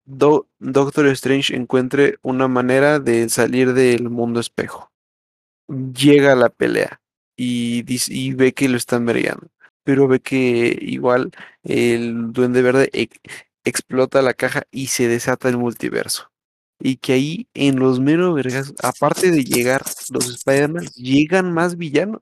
[0.07, 4.91] Do- Do- Doctor Strange encuentre una manera de salir del mundo espejo.
[5.69, 7.01] Llega a la pelea
[7.37, 9.49] y, dice- y ve que lo están vergueando.
[9.85, 11.31] Pero ve que igual
[11.63, 12.91] el Duende Verde
[13.65, 16.31] explota la caja y se desata el multiverso.
[16.81, 22.21] Y que ahí en los meros vergas, aparte de llegar los Spider-Man, llegan más villanos.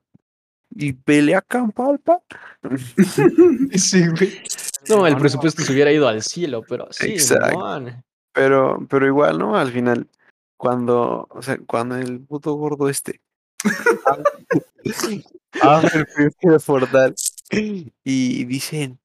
[0.75, 2.21] Y pelea Campalpa.
[3.75, 4.33] Sí, güey.
[4.89, 7.85] No, el presupuesto se hubiera ido al cielo, pero sí, Exacto.
[8.33, 9.57] Pero, pero igual, ¿no?
[9.57, 10.09] Al final,
[10.57, 13.21] cuando, o sea, cuando el puto gordo este
[15.61, 17.15] abre el primer portal
[18.03, 18.99] y dicen,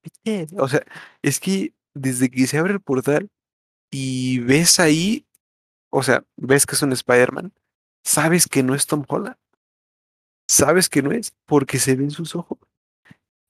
[0.58, 0.82] o sea,
[1.22, 3.28] es que desde que se abre el portal
[3.90, 5.26] y ves ahí,
[5.90, 7.52] o sea, ves que es un Spider-Man,
[8.04, 9.36] sabes que no es Tom Holland,
[10.48, 12.58] sabes que no es, porque se ven sus ojos.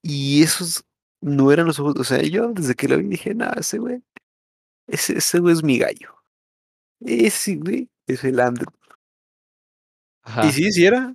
[0.02, 0.84] Y esos
[1.20, 4.02] no eran los ojos, o sea, yo desde que lo vi dije, no, ese güey,
[4.86, 6.14] ese, ese güey es mi gallo.
[7.00, 8.68] Ese güey es el Andrew.
[10.22, 10.46] Ajá.
[10.46, 11.14] Y sí, sí era.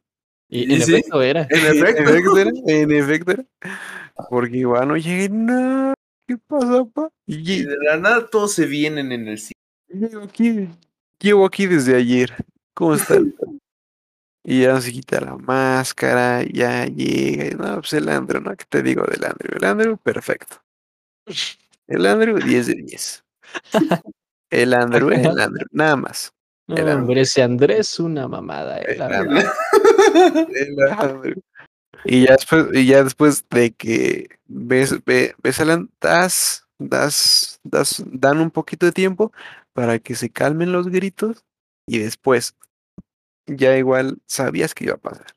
[0.50, 0.94] Y y en sí.
[0.94, 1.48] efecto era.
[1.50, 2.38] En efecto.
[2.38, 2.52] era.
[2.68, 3.46] En efecto era.
[4.30, 5.94] Porque igual no llegué, no,
[6.28, 7.10] ¿qué pasa, pa?
[7.26, 9.60] Y de la nada todos se vienen en el cine.
[9.90, 10.70] llego aquí,
[11.20, 12.34] llevo aquí desde ayer.
[12.74, 13.16] ¿Cómo está?
[14.48, 17.46] Y ya se quita la máscara, ya llega.
[17.48, 18.56] y No, pues el Andrew, ¿no?
[18.56, 19.58] ¿Qué te digo del Andrew?
[19.58, 20.58] El Andrew, perfecto.
[21.88, 23.24] El Andrew, 10 de 10.
[24.52, 26.32] El Andrew, el Andrew, nada más.
[26.68, 29.54] No, Era- hombre, ese Andrés una mamada, eh, la Era- verdad.
[30.54, 31.42] El Andrew.
[32.06, 37.60] Y ya después, y ya después de que ves, ve- ves a la- das, das,
[37.64, 39.32] das, dan un poquito de tiempo
[39.74, 41.44] para que se calmen los gritos
[41.88, 42.56] y después
[43.48, 45.28] ya igual sabías que iba a pasar.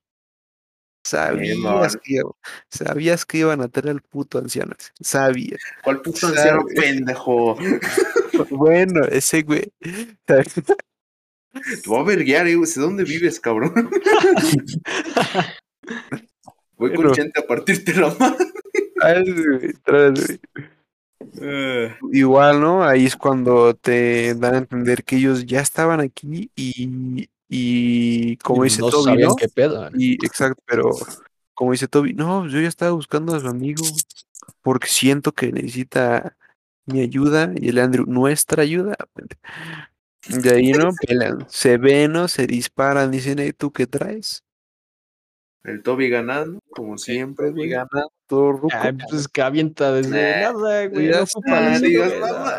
[1.04, 2.32] Sabías que, iba-
[2.68, 4.74] sabías que iban a tener al puto anciano.
[5.00, 5.60] Sabías.
[5.82, 7.56] ¿Cuál puto anciano pendejo?
[8.50, 9.72] Bueno, ese güey.
[10.26, 10.42] Te
[11.86, 12.70] voy a verguiar, eh, güey.
[12.72, 13.72] ¿De dónde vives, cabrón?
[16.76, 18.36] Voy con gente a partirte la mano.
[19.02, 20.38] Ay, güey, tras,
[21.40, 21.92] güey.
[22.12, 22.84] Igual, ¿no?
[22.84, 28.64] Ahí es cuando te dan a entender que ellos ya estaban aquí y, y como
[28.64, 29.36] dice no Toby, ¿no?
[29.36, 29.90] qué pedo.
[29.90, 29.98] ¿no?
[29.98, 30.90] Y exacto, pero
[31.54, 33.84] como dice Toby, no, yo ya estaba buscando a su amigo
[34.62, 36.36] porque siento que necesita
[36.86, 38.96] mi ayuda y el Andrew nuestra ayuda.
[40.28, 42.28] De ahí no pelean, se ven, ¿no?
[42.28, 44.44] Se disparan, dicen, "Ey, ¿tú qué traes?
[45.64, 47.68] El Toby ganando, como siempre, güey.
[47.68, 48.68] Gana todo ruco.
[48.72, 51.08] Ay, pues es que avienta desde Nah, nada, güey.
[51.08, 52.12] No ocupa digas,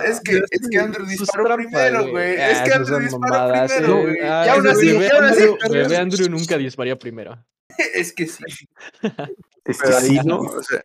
[0.05, 2.33] es que, es que Andrew disparó trampa, primero, güey.
[2.35, 4.17] Es Ah, que Andrew disparó mamadas, primero, güey.
[4.21, 7.45] Ah, Y aún así, bebé y aún así, bebé Andrew nunca dispararía primero.
[7.93, 8.43] Es que sí.
[9.65, 10.83] Es que Pero ahí sí, no, o sea,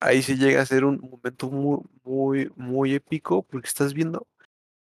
[0.00, 4.26] ahí sí llega a ser un momento muy, muy, muy épico porque estás viendo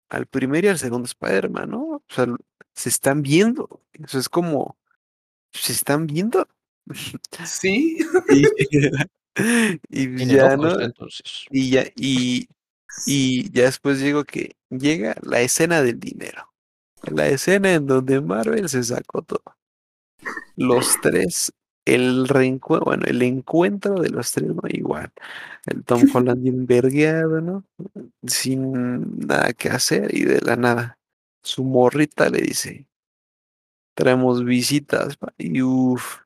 [0.09, 1.83] al primer y al segundo Spider-Man, ¿no?
[1.83, 2.27] O sea,
[2.75, 3.83] se están viendo.
[3.93, 4.77] Eso es como,
[5.53, 6.49] se están viendo.
[7.47, 7.99] Sí.
[9.91, 10.81] Y, y Tiene ya, ¿no?
[10.81, 11.47] entonces.
[11.51, 12.49] Y ya, y,
[13.07, 16.53] y ya después digo que llega la escena del dinero.
[17.11, 19.43] La escena en donde Marvel se sacó todo.
[20.57, 21.53] Los tres,
[21.85, 24.63] el reencuentro, bueno, el encuentro de los tres, ¿no?
[24.69, 25.13] Igual.
[25.67, 27.65] El Tom Holland bien vergueado, ¿no?
[28.27, 30.99] Sin nada que hacer y de la nada.
[31.43, 32.87] Su morrita le dice,
[34.01, 36.21] traemos visitas, pa", y uff.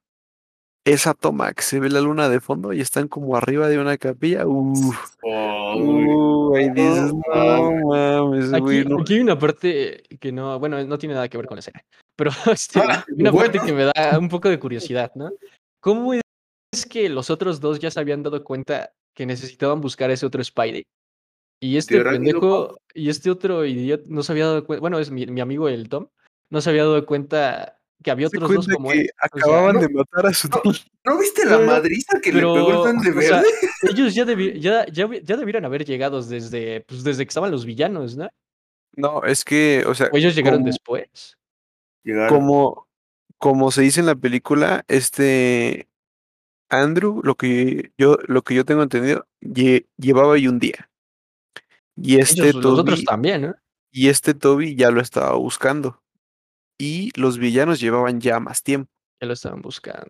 [0.87, 3.97] Esa toma que se ve la luna de fondo y están como arriba de una
[3.97, 4.97] capilla, uff.
[5.23, 5.75] Oh.
[5.77, 9.01] Uh, ahí dices, No mames, güey, Aquí, no".
[9.01, 11.83] aquí hay una parte que no, bueno, no tiene nada que ver con la escena,
[12.15, 15.31] pero este, Ah, una parte que me da un poco de curiosidad, ¿no?
[15.81, 20.13] ¿Cómo es que los otros dos ya se habían dado cuenta que necesitaban buscar a
[20.13, 20.85] ese otro Spidey?
[21.63, 25.27] Y este pendejo y este otro idiota no se había dado cuenta, bueno, es mi,
[25.27, 26.09] mi amigo el Tom,
[26.55, 29.11] no se había dado cuenta que había otros dos como que él.
[29.11, 30.63] O sea, acababan no, de matar a su no.
[31.05, 33.49] ¿No viste la Pero- madriza que le pegó el sea, verde?
[33.91, 37.65] ellos ya, debi- ya, ya, ya debieron haber llegado desde, pues, desde que estaban los
[37.67, 38.29] villanos, ¿no?
[38.97, 41.37] No, es que, o sea, O ellos llegaron como, después.
[42.05, 42.29] Llegaron.
[42.29, 42.87] como,
[43.39, 45.89] como se dice en la película, este
[46.71, 50.91] Andrew, lo que yo, lo que yo tengo entendido, lle- llevaba ahí un día.
[51.97, 53.55] Y este Ellos, los otros Toby, también, ¿no?
[53.93, 56.03] y este Toby ya lo estaba buscando.
[56.79, 58.91] Y los villanos llevaban ya más tiempo.
[59.21, 60.07] Ya lo estaban buscando.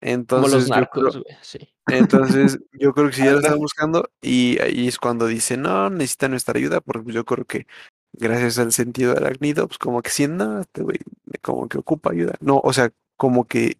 [0.00, 1.36] Entonces, Como los yo creo- narcos, güey.
[1.42, 1.58] Sí.
[1.88, 5.88] entonces yo creo que sí ya lo estaban buscando y ahí es cuando dice, no,
[5.90, 7.66] necesita nuestra ayuda, porque yo creo que
[8.12, 10.98] gracias al sentido arácnido, pues como que no, este güey
[11.42, 12.34] como que ocupa ayuda.
[12.40, 13.78] No, o sea, como que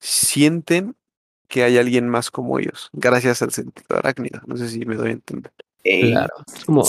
[0.00, 0.96] sienten
[1.48, 4.40] que hay alguien más como ellos, gracias al sentido arácnido.
[4.46, 5.52] No sé si me doy a entender.
[5.82, 6.34] Claro.
[6.54, 6.82] Es como.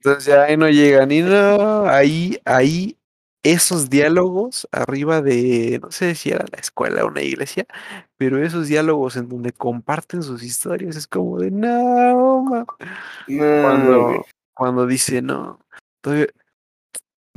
[0.00, 2.98] Entonces ya ahí no llegan y no, ahí, ahí,
[3.42, 7.66] esos diálogos arriba de, no sé si era la escuela o una iglesia,
[8.16, 12.66] pero esos diálogos en donde comparten sus historias es como de no, ma".
[13.28, 14.24] no, cuando,
[14.54, 15.58] cuando dice no,
[16.00, 16.28] todavía,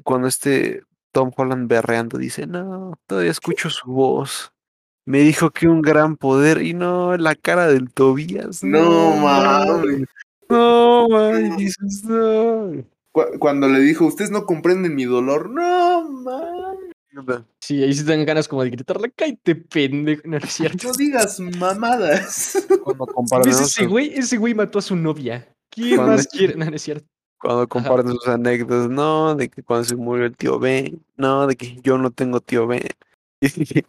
[0.03, 4.51] cuando este Tom Holland berreando dice no, todavía escucho su voz.
[5.07, 8.63] Me dijo que un gran poder y no, la cara del Tobías.
[8.63, 9.67] No, mames.
[9.67, 10.07] mames.
[10.49, 12.83] No, man, dices, no.
[13.15, 15.49] Cu- Cuando le dijo, ustedes no comprenden mi dolor.
[15.49, 17.47] No, man.
[17.61, 20.21] Sí, ahí sí te dan ganas como de gritarle, cállate, pendejo.
[20.25, 20.89] No, es cierto.
[20.89, 22.67] No digas mamadas.
[22.83, 23.07] Cuando
[23.45, 24.13] ¿Ves ese sus, güey?
[24.13, 25.47] Ese güey mató a su novia.
[25.69, 26.55] ¿Quién Cuando más quiere?
[26.55, 27.07] No, no es cierto.
[27.39, 31.55] cuando comparten sus anécdotas, no, de que cuando se murió el tío Ben, no, de
[31.55, 32.83] que yo no tengo tío Ben.
[33.41, 33.85] y,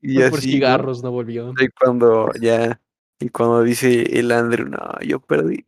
[0.00, 1.52] y por cigarros no volvió.
[1.60, 2.80] Y cuando ya,
[3.18, 5.66] y cuando dice el Andrew, no, yo perdí.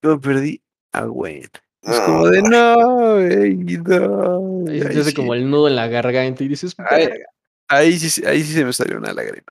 [0.00, 0.62] Yo perdí
[0.92, 1.48] a Gwen.
[1.82, 4.64] Es como de no, güey, no.
[4.68, 7.26] Ahí se Ahí te hace sí- como el nudo en la garganta y dices, "Verga".
[7.68, 9.46] Ahí sí, ahí sí se me salió una lágrima.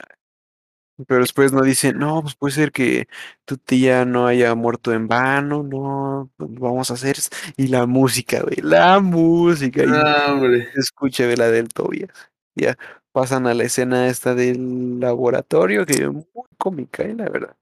[1.08, 3.08] Pero después no dice, no, pues puede ser que
[3.44, 7.18] tu tía no haya muerto en vano, no, pues vamos a hacer.
[7.18, 7.30] es-".
[7.58, 9.84] Y la música, güey, la música.
[9.84, 10.02] y No,
[10.34, 10.72] hombre.
[10.74, 12.12] se escucha güey, la del Tobias.
[12.56, 12.78] Ya
[13.12, 16.24] pasan a la escena esta del laboratorio, que es muy
[16.58, 17.56] cómica, eh, la verdad.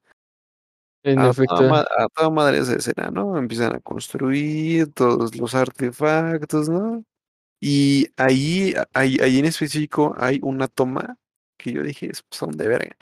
[1.03, 1.55] En a, efecto.
[1.55, 3.37] toda, a toda madre esa escena, ¿no?
[3.37, 7.03] Empiezan a construir todos los artefactos, ¿no?
[7.61, 11.17] Y ahí, ahí, ahí en específico hay una toma
[11.57, 12.95] que yo dije, "Es- son de verga,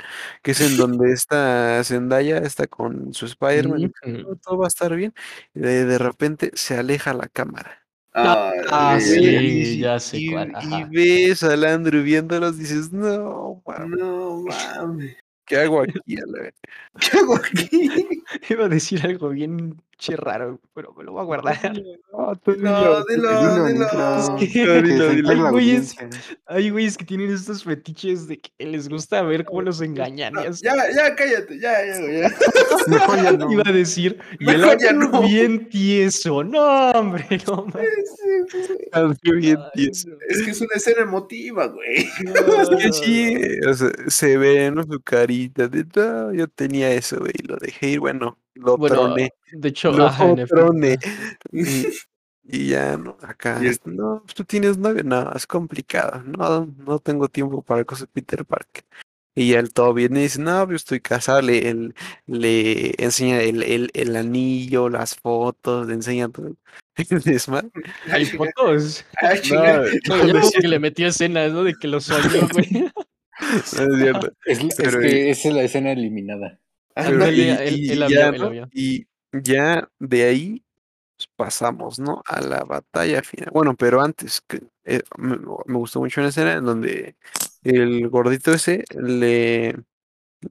[0.44, 3.92] que es en donde está Zendaya, está con su Spider-Man,
[4.24, 5.14] todo, todo va a estar bien,
[5.56, 7.84] y de, de repente se aleja la cámara.
[8.14, 9.80] Ah, ay, sí.
[9.80, 10.84] ya sé y, cuál, y
[11.30, 15.18] ves al Andrew viéndolos, dices, no, No mames.
[15.52, 16.18] ¿Qué hago aquí?
[16.18, 16.58] a la verga?".
[17.00, 17.90] ¿Qué hago aquí?
[18.50, 21.74] Iba a decir algo bien che raro, pero me lo voy a guardar.
[22.12, 23.30] No, No, dilo, Dilo,
[26.48, 30.34] Hay güeyes- que tienen estos fetiches de que les gusta ver cómo los engañan.
[30.34, 30.66] No, así.
[30.66, 32.36] ya, ya, cállate, ya, ya, ya.
[32.88, 33.52] Mejor ya no.
[33.52, 34.62] Iba a decir, y el
[34.98, 35.22] no.
[35.22, 36.44] bien tieso.
[36.44, 37.68] No, hombre, no
[39.36, 40.10] bien tieso.
[40.10, 40.16] no.
[40.30, 41.98] Es que es una escena emotiva, güey.
[42.00, 43.38] Es que sí,
[43.68, 44.82] o sea, se ve, ¿no?
[44.84, 48.96] Su carita de, no, yo tenía eso, güey, y lo dejé ir, bueno, lo Bueno,
[48.96, 50.98] troné, de hecho, lo ajá, troné,
[51.52, 51.86] y,
[52.44, 53.18] y ya, ¿no?
[53.22, 57.84] Acá, este, no, pues, tú tienes novio, no, es complicado, no, no tengo tiempo para
[57.86, 58.84] cosas de Peter Parker.
[59.34, 61.96] Y ya el todo viene y dice, no, yo estoy casado, le, el-
[62.28, 66.54] le enseña el, el, el anillo, las fotos, le enseña todo.
[67.10, 67.70] el desmadre.
[68.12, 69.06] Hay fotos.
[69.22, 69.40] Ay.
[69.50, 71.64] No, No, no, es que le metió escenas, ¿no?
[71.64, 72.68] De que los soñó, güey.
[72.74, 74.34] No es cierto.
[74.46, 76.60] Es, es que esa es la escena eliminada.
[76.96, 77.02] Y,
[77.42, 78.68] él- y él la
[79.34, 80.64] ya, de ahí
[81.16, 82.22] pues, pasamos, ¿no?
[82.26, 83.50] A la batalla final.
[83.54, 87.16] Bueno, pero antes, que, eh, me, me gustó mucho una escena en donde
[87.64, 89.70] el gordito ese le,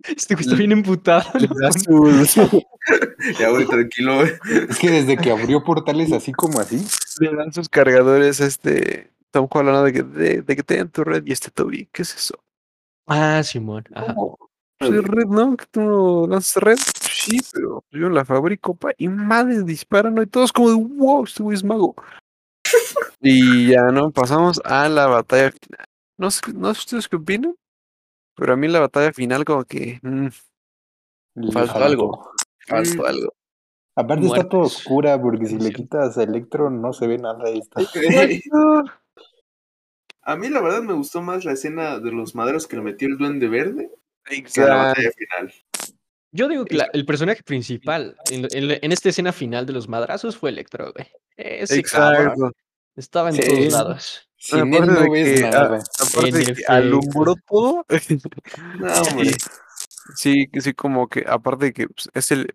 [0.04, 1.30] Este está bien emputado.
[1.38, 2.34] le da sus,
[3.38, 4.22] Ya, güey, tranquilo.
[4.22, 6.82] Es que desde que abrió portales así como así,
[7.20, 9.82] le dan sus cargadores a este Tom Holland ¿no?
[9.84, 12.42] de que, de, de que te den tu red y este Toby, ¿qué es eso?
[13.06, 13.84] Ah, Simón.
[13.94, 14.14] Ajá.
[14.14, 14.49] ¿Cómo?
[14.80, 15.56] Pues es red, ¿no?
[15.58, 16.78] Que tú no lanzas red.
[16.78, 18.92] Sí, pero yo la fabrico, pa.
[18.96, 20.22] Y madres disparan, ¿no?
[20.22, 21.94] Y todos como de, wow, este güey es mago.
[23.20, 24.10] y ya, ¿no?
[24.10, 25.84] Pasamos a la batalla final.
[26.16, 27.54] No sé, no sé ustedes qué opinan,
[28.36, 30.28] pero a mí la batalla final como que mm,
[31.34, 32.30] le Faltó algo.
[32.66, 33.06] faltó Mm.
[33.06, 33.32] algo.
[33.96, 37.44] Aparte está todo oscura porque si le quitas a Electro no se ve nada.
[37.44, 37.80] ahí está.
[40.22, 43.08] A mí, la verdad, me gustó más la escena de los maderos que le metió
[43.08, 43.90] el duende verde
[44.56, 45.54] la batalla final.
[46.32, 49.88] Yo digo que la- el personaje principal en, en- en esta escena final de los
[49.88, 51.08] madrazos fue Electro, güey.
[51.36, 52.52] Ese Exacto.
[52.96, 54.28] estaba en Sí, todos lados.
[54.36, 55.82] Sin él no ves que, ah, nada.
[56.00, 57.84] Aparte de que alumbró todo.
[58.78, 59.32] No, hombre.
[60.16, 62.52] Sí, que sí, como que, aparte de que pues, es el,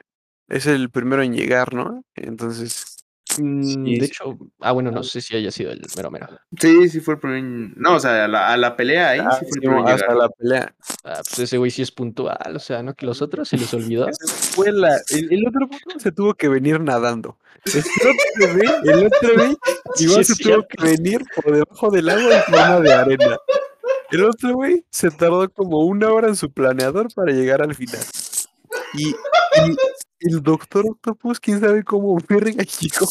[0.50, 2.04] es el primero en llegar, ¿no?
[2.16, 2.95] Entonces,
[3.36, 4.06] Sí, de sí.
[4.06, 6.28] hecho, ah, bueno, no sé si haya sido el mero mero.
[6.60, 7.44] Sí, sí fue el primer.
[7.78, 9.96] No, o sea, a la, a la pelea ahí ah, sí fue el en hasta
[10.08, 10.18] llegar.
[10.18, 10.76] la pelea.
[11.04, 12.94] Ah, pues ese güey sí es puntual, o sea, ¿no?
[12.94, 14.08] Que los otros se les olvidó.
[14.10, 15.68] Esa fue la- el, el otro
[15.98, 17.38] se tuvo que venir nadando.
[17.66, 19.58] El otro güey, el otro güey,
[19.96, 23.38] Sí, igual se tuvo que venir por debajo del agua en forma de arena.
[24.12, 28.02] El otro güey se tardó como una hora en su planeador para llegar al final.
[28.94, 29.14] Y, y
[30.20, 33.08] el doctor Octopus, quién sabe cómo verga llegó.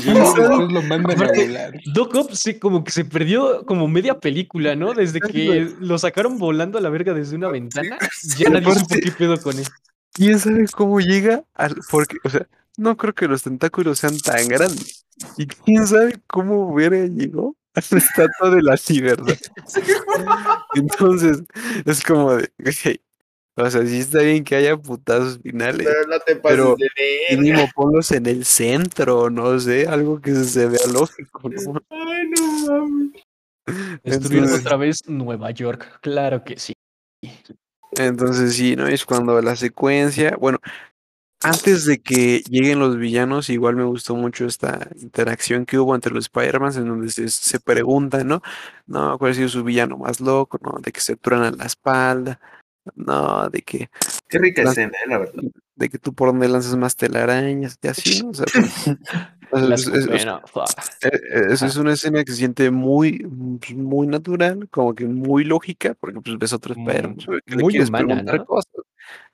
[0.00, 1.72] Y luego después lo mandan a Aparte- volar.
[1.92, 4.94] Doc Ock sí, como que se perdió como media película, ¿no?
[4.94, 7.98] Desde que lo sacaron volando a la verga desde una ventana,
[8.38, 9.66] ya nadie aparte- supo qué pedo con él.
[10.14, 11.76] ¿Quién sabe cómo llega al.?
[11.90, 12.46] Porque, o sea,
[12.78, 15.04] no creo que los tentáculos sean tan grandes.
[15.36, 19.36] ¿Y quién sabe cómo verga llegó a la estatua de la libertad?
[20.74, 21.42] Entonces,
[21.84, 22.44] es como de.
[22.60, 23.00] ok,
[23.54, 25.86] O sea, sí está bien que haya putazos finales.
[25.86, 27.42] Pero no te pases Pero de verga.
[27.42, 31.82] Mínimo ponlos en el centro, no sé, algo que se vea lógico, ¿no?
[31.90, 33.22] Ay, no mames.
[34.04, 36.72] Entonces- otra vez Nueva York, claro que sí.
[37.92, 38.86] Entonces sí, ¿no?
[38.86, 40.58] Es cuando la secuencia, bueno,
[41.42, 46.14] antes de que lleguen los villanos, igual me gustó mucho esta interacción que hubo entre
[46.14, 48.42] los Spider-Man, en donde se, se preguntan, ¿no?
[48.86, 50.58] No, ¿cuál ha sido su villano más loco?
[50.62, 50.78] ¿No?
[50.80, 52.40] De que se truenan la espalda,
[52.94, 53.88] no, de que,
[54.28, 55.42] Qué rica La- escena, eh, la verdad.
[55.76, 58.30] de que tú por donde lanzas más telarañas, y así, ¿no?
[58.30, 58.46] O sea,
[59.50, 60.68] pues, es- es- bueno, fuck.
[61.02, 63.18] Eh, eh, Es, es una escena que se siente muy,
[63.60, 67.62] pues, muy natural, como que muy lógica, porque pues ves a otro Spider-Man que le
[67.62, 68.44] muy quieres humana, preguntar ¿no?
[68.46, 68.72] cosas.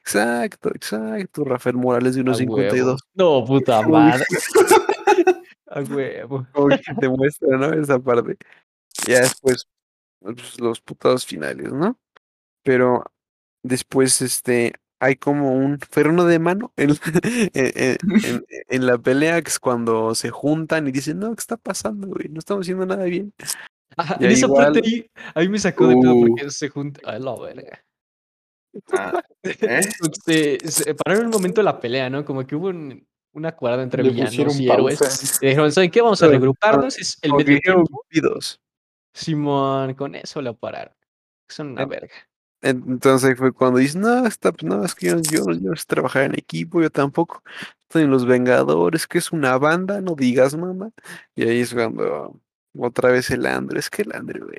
[0.01, 1.45] Exacto, exacto.
[1.45, 2.57] Rafael Morales de A unos huevo.
[2.57, 3.01] 52.
[3.15, 4.25] No, puta madre.
[5.71, 6.47] A huevo.
[6.53, 7.73] Como que te muestra, ¿no?
[7.75, 8.37] Esa parte.
[9.07, 9.69] Ya después,
[10.21, 11.99] pues, los putados finales, ¿no?
[12.65, 13.05] Pero
[13.63, 16.91] después, este, hay como un freno de mano en,
[17.55, 17.97] en,
[18.69, 22.29] en- la pelea, que es cuando se juntan y dicen, no, ¿qué está pasando, güey?
[22.29, 23.33] No estamos haciendo nada bien.
[23.97, 26.27] Ajá, esa igual- parte ahí, ahí me sacó de pedo Uh.
[26.29, 27.01] porque se junta.
[27.05, 27.83] A la verga.
[28.93, 29.81] Ah, ¿eh?
[30.25, 32.25] Se, se pararon un momento la pelea, ¿no?
[32.25, 35.39] Como que hubo un- un acuerdo entre Le villanos y héroes.
[35.41, 36.01] dijeron, ¿saben qué?
[36.03, 36.99] Vamos a regruparnos.
[36.99, 37.85] Es el medio.
[39.15, 40.95] Simón, con eso lo pararon.
[41.49, 42.13] Son una verga.
[42.63, 45.77] En- Entonces fue cuando dices, no, está, pues, no, es que yo, yo, yo no
[45.77, 47.43] sé trabajar en equipo, yo tampoco.
[47.83, 50.91] Estoy en los Vengadores, que es una banda, no digas, mamá.
[51.35, 52.41] Y ahí es cuando
[52.77, 54.59] otra vez el Andre, es que el Andre, güey.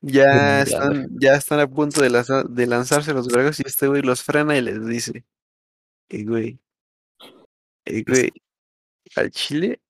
[0.00, 4.00] Ya están, ya están a punto de, lanza- de lanzarse los vergos y este güey
[4.02, 5.24] los frena y les dice,
[6.08, 6.60] eh, güey,
[7.84, 8.30] eh, güey,
[9.16, 9.80] al Chile,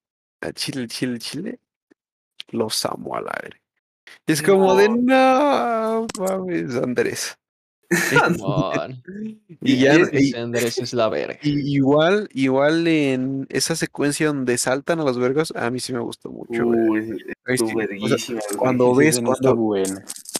[0.41, 1.61] al Chile, al Chile, al Chile,
[2.49, 3.61] los amo al aire.
[4.27, 7.39] Y es como de, no, mames, Andrés.
[9.63, 11.39] Y ya, y- Andrés es la verga.
[11.43, 16.01] y igual, igual en esa secuencia donde saltan a los vergos, a mí sí me
[16.01, 16.67] gustó mucho.
[16.67, 17.19] Uy,
[18.01, 19.57] o sea, cuando ves, cuando.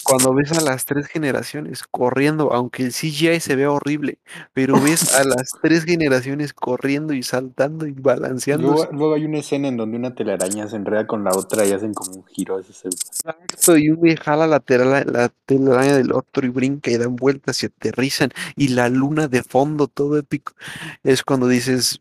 [0.09, 4.19] Cuando ves a las tres generaciones corriendo, aunque el CGI se vea horrible,
[4.55, 8.69] pero ves a las tres generaciones corriendo y saltando y balanceando.
[8.73, 11.73] Luego, luego hay una escena en donde una telaraña se enreda con la otra y
[11.73, 12.59] hacen como un giro.
[12.59, 16.91] Ese se- Exacto, y un güey jala la, tela- la telaraña del otro y brinca
[16.91, 20.55] y dan vueltas y aterrizan y la luna de fondo, todo épico.
[21.03, 22.01] Es cuando dices,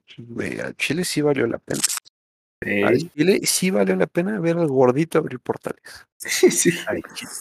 [0.64, 1.82] al Chile sí valió la pena.
[2.86, 5.82] Al Ey, Chile sí valió la pena ver al gordito abrir portales.
[6.18, 6.72] sí.
[6.74, 7.32] Chile,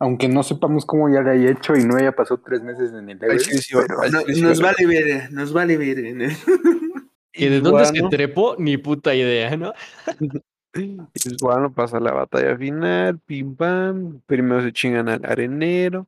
[0.00, 3.08] Aunque no sepamos cómo ya le haya hecho y no haya pasado tres meses en
[3.08, 6.14] el Everest, sí pero No- nos vale ver, nos vale ver.
[6.14, 6.24] ¿no?
[7.32, 9.72] Que de Y dónde se bueno, trepó, ni puta idea, ¿no?
[10.74, 10.96] y
[11.40, 14.20] bueno, pasa la batalla final, pim pam.
[14.26, 16.06] Primero se chingan al arenero,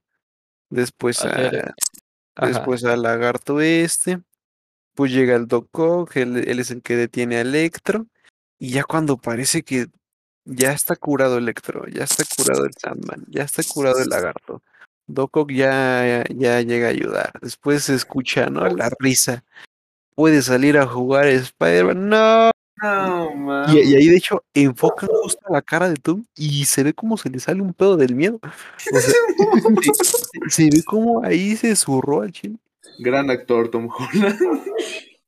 [0.70, 1.74] después Al
[2.36, 4.20] a, después al lagarto este,
[4.94, 8.06] pues llega el Doc Ock, él, él es el que detiene a Electro,
[8.58, 9.86] y ya cuando parece que
[10.46, 14.62] ya está curado Electro, ya está curado el Sandman, ya está curado el lagarto,
[15.06, 17.32] Doc Ock ya, ya llega a ayudar.
[17.42, 18.66] Después se escucha, ¿no?
[18.68, 19.44] La risa.
[20.14, 22.08] Puede salir a jugar Spider-Man.
[22.08, 22.50] No.
[22.82, 23.74] No, Y, mames.
[23.86, 27.16] y ahí de hecho enfocan justo a la cara de Tom y se ve como
[27.16, 28.38] se le sale un pedo del miedo.
[28.92, 29.10] O sea,
[30.50, 32.56] se, se ve como ahí se zurró al chile.
[32.98, 34.38] Gran actor, Tom Holland.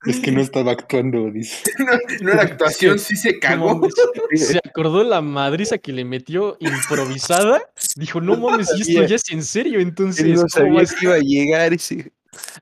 [0.07, 1.63] Es que no estaba actuando, dice.
[1.79, 1.93] No,
[2.23, 3.81] no era actuación, sí se cagó.
[4.35, 7.63] Se acordó la madriza que le metió improvisada.
[7.97, 9.81] Dijo, no mames, y esto ya es en serio.
[9.81, 12.13] Entonces, Él no ¿cómo sabía que iba a llegar y se-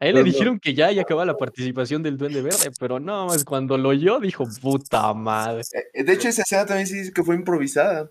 [0.00, 0.24] a él le no.
[0.24, 3.90] dijeron que ya, ya acaba la participación del Duende Verde, pero no, más cuando lo
[3.90, 5.62] oyó, dijo, puta madre.
[5.92, 8.08] Eh, De hecho, esa escena también sí dice que fue improvisada.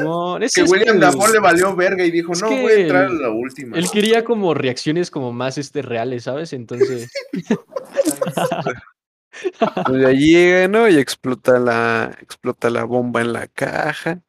[0.00, 2.72] No, ese Que es William Dafoe le valió verga y dijo, es no, que voy
[2.72, 3.76] a entrar a la última.
[3.76, 6.52] Él quería como reacciones como más este reales, ¿sabes?
[6.54, 7.10] Entonces,
[9.86, 10.88] pues ya llega, ¿no?
[10.88, 14.22] Y explota la, explota la bomba en la caja.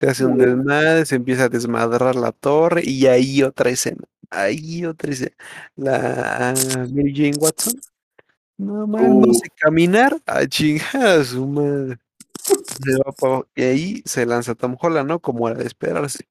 [0.00, 4.02] Se hace un desmadre, se empieza a desmadrar la torre y ahí otra escena.
[4.30, 5.36] Ahí otra escena.
[5.76, 6.54] La
[6.92, 7.74] Mary Jane Watson
[8.58, 9.34] No no Uh.
[9.34, 11.98] sé caminar a chingar a su madre.
[12.42, 15.20] Se va y ahí se lanza Tom Holland, ¿no?
[15.20, 16.24] Como era de esperarse.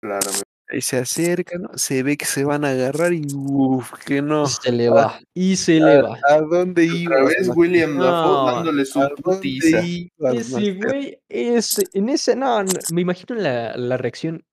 [0.00, 0.42] Claramente.
[0.68, 1.70] Ahí se acerca, ¿no?
[1.74, 4.46] Se ve que se van a agarrar y uff, que no.
[4.46, 5.20] Se le va.
[5.32, 6.18] Y se le va.
[6.28, 7.28] ¿A dónde Otra ibas?
[7.28, 7.50] vez?
[7.54, 9.78] William Dafoe dándole su ¿A dónde putiza.
[9.78, 14.44] Ese güey, ese, en ese, no, no, me imagino la, la reacción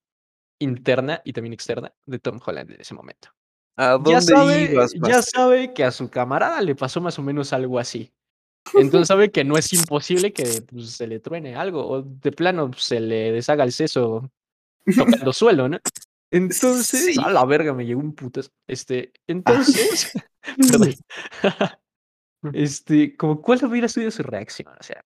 [0.60, 3.30] interna y también externa de Tom Holland en ese momento.
[3.76, 7.24] ¿A Ya dónde sabe, ibas, ya sabe que a su camarada le pasó más o
[7.24, 8.14] menos algo así.
[8.76, 12.70] Entonces sabe que no es imposible que pues, se le truene algo o de plano
[12.70, 14.32] pues, se le deshaga el seso
[14.98, 15.80] tocando suelo, ¿no?
[16.32, 17.22] Entonces, Sí.
[17.24, 18.52] a la verga me llegó un putas.
[18.68, 20.12] Este, entonces,
[20.72, 20.96] perdón.
[22.54, 25.04] este, como cuál hubiera sido su reacción, o sea,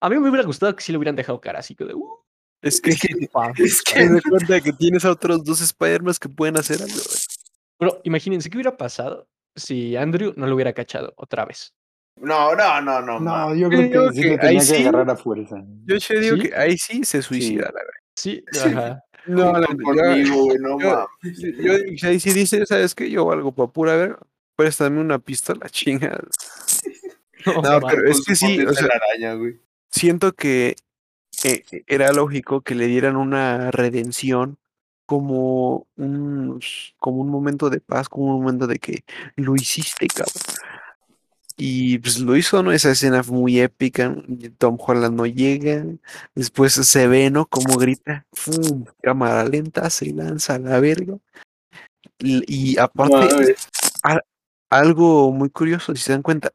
[0.00, 2.18] a mí me hubiera gustado que sí le hubieran dejado cara así que de, uh,
[2.62, 2.90] Es que.
[2.90, 3.08] Es te
[3.94, 6.94] que das cuenta que tienes a otros dos Spider-Man que pueden hacer algo.
[6.94, 7.18] güey.
[7.78, 11.74] Pero imagínense qué hubiera pasado si Andrew no lo hubiera cachado otra vez.
[12.20, 13.20] No, no, no, no.
[13.20, 14.82] No, yo creo que sí que lo tenía ahí que sí.
[14.82, 15.62] agarrar a fuerza.
[15.84, 16.42] Yo te digo ¿Sí?
[16.42, 17.92] que ahí sí se suicida, la verdad.
[18.18, 18.60] Sí, Sí.
[18.68, 19.02] ajá.
[19.26, 21.38] No, yo- conmigo, güey, no yo- mames.
[21.38, 23.10] Yo, yo digo que ahí sí dice, ¿sabes qué?
[23.10, 24.18] Yo valgo pa' pura ver.
[24.56, 26.18] Préstame una pistola, chinga.
[27.46, 29.60] No, No, pero es que sí, o sea, araña, güey.
[29.90, 30.74] siento que
[31.44, 34.58] eh, era lógico que le dieran una redención
[35.06, 36.60] como un,
[36.98, 39.04] como un momento de paz, como un momento de que
[39.36, 40.34] lo hiciste, cabrón.
[41.60, 42.70] Y pues lo hizo, ¿no?
[42.70, 44.14] Esa escena fue muy épica.
[44.58, 45.84] Tom Holland no llega.
[46.36, 47.46] Después se ve, ¿no?
[47.46, 48.24] Como grita.
[48.32, 48.84] ¡fum!
[49.02, 51.18] Cámara lenta, se lanza a la verga.
[52.20, 53.68] Y, y aparte, Mames.
[54.70, 56.52] algo muy curioso, si se dan cuenta,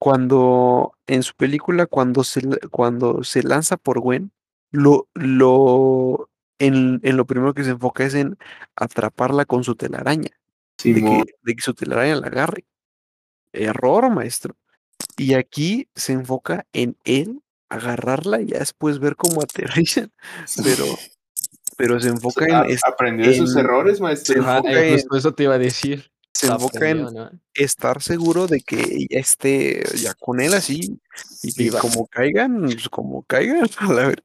[0.00, 2.40] cuando en su película, cuando se,
[2.70, 4.32] cuando se lanza por Gwen,
[4.72, 6.28] lo, lo,
[6.58, 8.36] en, en lo primero que se enfoca es en
[8.74, 10.30] atraparla con su telaraña,
[10.82, 12.64] de que, de que su telaraña la agarre.
[13.52, 14.56] Error, maestro.
[15.16, 20.12] Y aquí se enfoca en él agarrarla y ya después ver cómo aterrizan,
[20.62, 20.84] pero,
[21.76, 24.42] pero se enfoca en, Aprendió de sus errores, maestro.
[24.42, 26.10] Ajá, enfoca eh, en- eso te iba a decir.
[26.32, 27.06] Se enfoca en,
[27.54, 30.98] estar seguro de que ya esté ya con él así
[31.42, 31.80] y que Viva.
[31.80, 34.22] como caigan, pues como caigan, a la ver-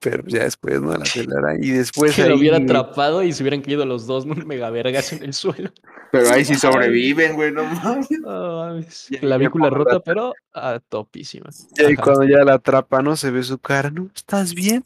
[0.00, 3.60] pero ya después no la telaraña y después que lo hubiera atrapado y se hubieran
[3.62, 5.70] caído los dos mega vergas en el suelo.
[6.10, 9.08] Pero ahí sí sobreviven, güey, no mames.
[9.08, 11.48] Ya cuando rota, la- pero ah, topísima.
[11.88, 13.16] y cuando ya la atrapa, ¿no?
[13.16, 14.10] Se ve su cara, ¿no?
[14.14, 14.84] ¿Estás bien?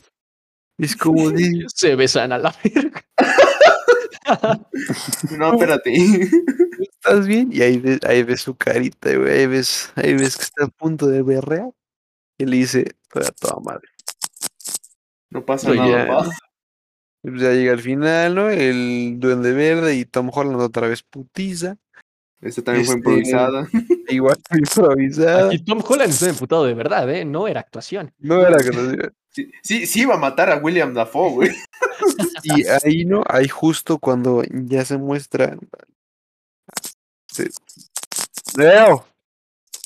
[0.78, 3.02] Es como de, Se besan a la verga.
[5.38, 5.92] No, espérate.
[6.80, 7.50] ¿estás bien?
[7.52, 10.68] Y ahí ves, ahí ves su carita, güey, ahí ves, ahí ves que está a
[10.68, 11.70] punto de berrear.
[12.38, 13.88] Y le dice, toda toda madre.
[15.30, 16.30] No pasa nada, ya- pa.
[17.22, 18.48] Y pues ya llega al final, ¿no?
[18.50, 21.76] El Duende Verde y Tom Holland otra vez putiza.
[22.40, 23.68] Esta también fue Este, improvisada.
[24.08, 25.46] Igual improvisada.
[25.48, 27.24] Aquí Tom Holland está emputado de verdad, ¿eh?
[27.24, 28.12] No era actuación.
[28.18, 29.10] No era diga.
[29.30, 31.50] Sí, sí, sí iba a matar a William Dafoe, güey.
[32.44, 35.56] Y ahí no, ahí justo cuando ya se muestra.
[37.26, 37.50] se-
[38.56, 39.04] Leo.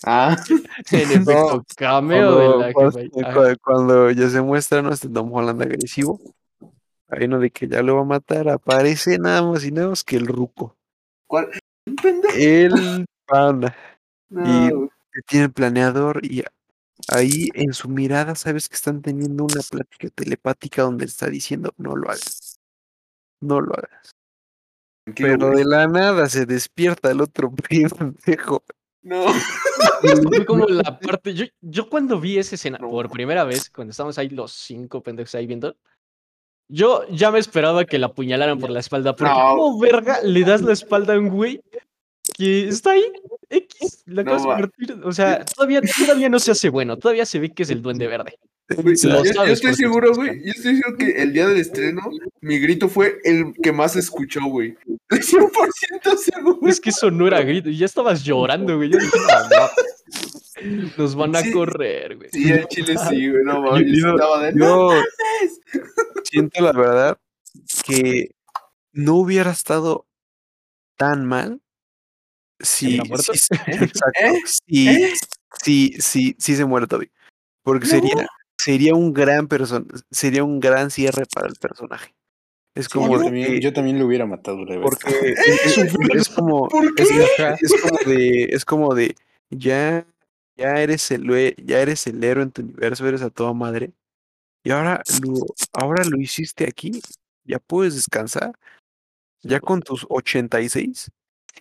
[0.05, 0.37] Ah,
[0.93, 4.93] En efecto, cameo de la cuando- cuando ya se muestra, ¿no?
[4.93, 6.21] Este Tom Holland agresivo.
[7.09, 10.05] Ahí no de que ya lo va a matar, aparece nada más y nada más
[10.05, 10.77] que el ruco.
[11.27, 11.49] ¿cuál?
[12.35, 13.77] El panda.
[14.29, 16.43] No, Y- tiene el planeador y
[17.09, 21.97] ahí en su mirada sabes que están teniendo una plática telepática donde está diciendo no
[21.97, 22.59] lo hagas.
[23.41, 24.13] No lo hagas.
[25.17, 25.59] Pero güey.
[25.59, 28.63] de la nada se despierta el otro pendejo.
[29.03, 29.25] No.
[30.29, 31.35] Fue como la parte.
[31.35, 32.89] Yo, yo cuando vi esa escena No.
[32.91, 35.77] por primera vez, cuando estábamos ahí los cinco pendejos ahí viendo,
[36.71, 39.15] yo ya me esperaba que la apuñalaran por la espalda.
[39.17, 39.57] Porque, No.
[39.57, 41.61] ¿cómo verga le das la espalda a un güey
[42.37, 43.05] que está ahí?
[43.49, 44.55] X, la No acabas de va.
[44.55, 45.01] convertir.
[45.05, 46.97] O sea, todavía, todavía no se hace bueno.
[46.97, 48.39] Todavía se ve que es el duende verde.
[48.77, 50.45] Yo, estoy seguro, güey.
[50.45, 52.03] Yo estoy seguro que el día del estreno,
[52.41, 54.77] mi grito fue el que más se escuchó, güey.
[55.11, 56.69] 100% seguro.
[56.69, 57.69] Es que eso no era grito.
[57.69, 58.91] y Ya estabas llorando, güey.
[58.91, 60.91] Yo dije, no, no.
[60.99, 61.53] Nos van a Sí.
[61.53, 62.29] correr, güey.
[62.33, 63.43] Sí, el chile sí, güey.
[63.45, 63.87] No mames.
[64.55, 64.91] Yo-
[66.25, 67.19] siento la verdad
[67.87, 68.31] que
[68.93, 70.07] no hubiera estado
[70.97, 71.61] tan mal
[72.61, 74.39] si, ¿Eh?
[74.45, 75.13] si, ¿Eh?
[75.63, 77.11] si, si, si se muere Toby.
[77.63, 77.91] Porque No.
[77.91, 78.27] sería,
[78.65, 82.15] sería un gran person sería un gran cierre para el personaje.
[82.77, 85.07] Es Sí, como yo, también, que- yo también lo hubiera matado, porque
[85.37, 89.15] es, es- es como es, es como de es como de
[89.51, 90.07] ya
[90.57, 91.25] ya eres el
[91.65, 93.93] ya eres el héroe en tu universo eres a toda madre
[94.63, 95.35] y ahora lo
[95.73, 97.01] ahora lo hiciste aquí
[97.45, 98.53] ya puedes descansar
[99.43, 101.11] ya con tus 86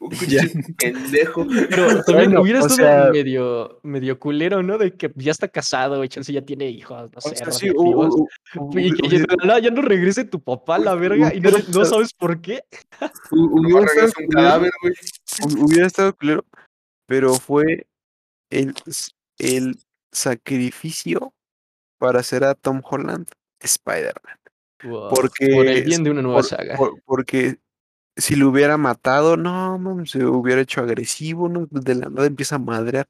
[0.02, 0.42] Un Ya.
[0.44, 1.48] cuchillo pendejo.
[1.70, 4.78] Pero también Bueno, hubiera o estado sea- medio, medio culero, ¿no?
[4.78, 7.70] De que ya está casado, y chance ya tiene hijos, no O sé, sea, sí,
[7.72, 9.10] u- u- Y que
[9.62, 11.52] ya, no regrese tu papá a la verga y no,
[11.86, 12.62] sabes por qué.
[13.32, 14.94] hubiera estado un culero, cadáver, güey.
[14.94, 16.46] hu- hubiera estado culero,
[17.08, 17.88] pero fue
[18.52, 18.74] el,
[19.38, 19.78] el
[20.12, 21.34] sacrificio
[22.00, 23.28] para hacer a Tom Holland
[23.62, 24.38] Spider-Man.
[24.84, 26.78] Wow, Porque por el bien de una nueva por- saga.
[26.78, 27.58] por- porque
[28.20, 31.68] si lo hubiera matado, no, mames, se hubiera hecho agresivo, ¿no?
[31.72, 33.08] De la nada empieza a madrear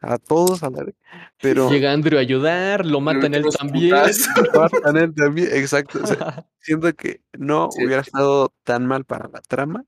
[0.00, 0.94] a todos a la vez.
[1.40, 3.90] Pero Llega Andrew a ayudar, lo matan él también.
[3.90, 4.26] putazos.
[4.72, 6.00] matan él también, exacto.
[6.02, 7.84] o sea, siento que no Sí.
[7.84, 9.84] hubiera estado tan mal para la trama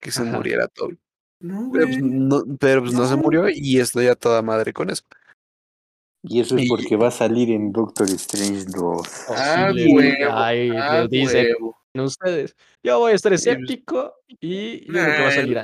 [0.00, 0.32] que se Ajá.
[0.36, 0.98] muriera Toby.
[1.40, 2.10] No, Pero pues güey.
[2.12, 5.04] no, pero, pues, no se murió y estoy a toda madre con eso.
[6.22, 9.08] Y eso es Y- porque va a salir en Doctor Strange 2.
[9.30, 10.00] Ah, huevo.
[10.34, 11.76] Ay, Ah, lo huevo.
[11.98, 12.54] Ustedes.
[12.82, 15.60] Yo voy a estar pues escéptico y yo creo que va a salir.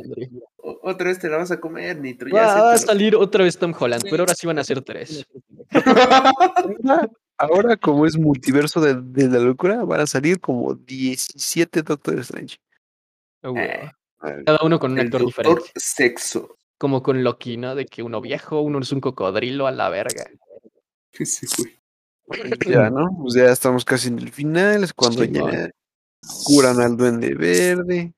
[0.56, 2.28] O- Otra vez te la vas a comer, Nitro.
[2.28, 4.82] Ya Va, va a salir otra vez Tom Holland, pero ahora sí van a ser
[4.82, 5.26] tres.
[7.38, 12.56] Ahora, como es multiverso de, de la locura, van a salir como 17 Doctor Strange.
[13.42, 13.68] Ah, huevo.
[14.24, 15.62] Eh, Cada uno con un actor diferente.
[15.74, 16.56] sexo.
[16.78, 17.74] Como con Loki, ¿no?
[17.74, 20.24] De que uno viejo, uno es un cocodrilo a la verga.
[21.18, 22.52] Sí, güey.
[22.66, 23.06] Ya, ¿no?
[23.22, 25.70] Pues ya estamos casi en el final, es cuando ya
[26.44, 28.12] curan al Duende Verde,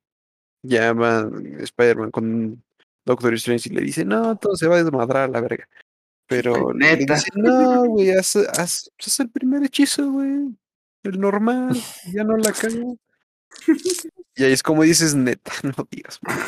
[0.62, 1.30] ya va
[1.60, 2.62] Spider-Man con
[3.04, 5.68] Doctor Strange y le dice, no, todo se va a desmadrar a la verga.
[6.26, 7.14] Pero le Neta.
[7.14, 10.54] dice, no, güey, haz, haz, haz el primer hechizo, güey,
[11.04, 11.70] el normal,
[12.12, 12.96] ya no la cago.
[14.34, 16.18] Y ahí es como dices, neta, no digas.
[16.22, 16.46] mamá".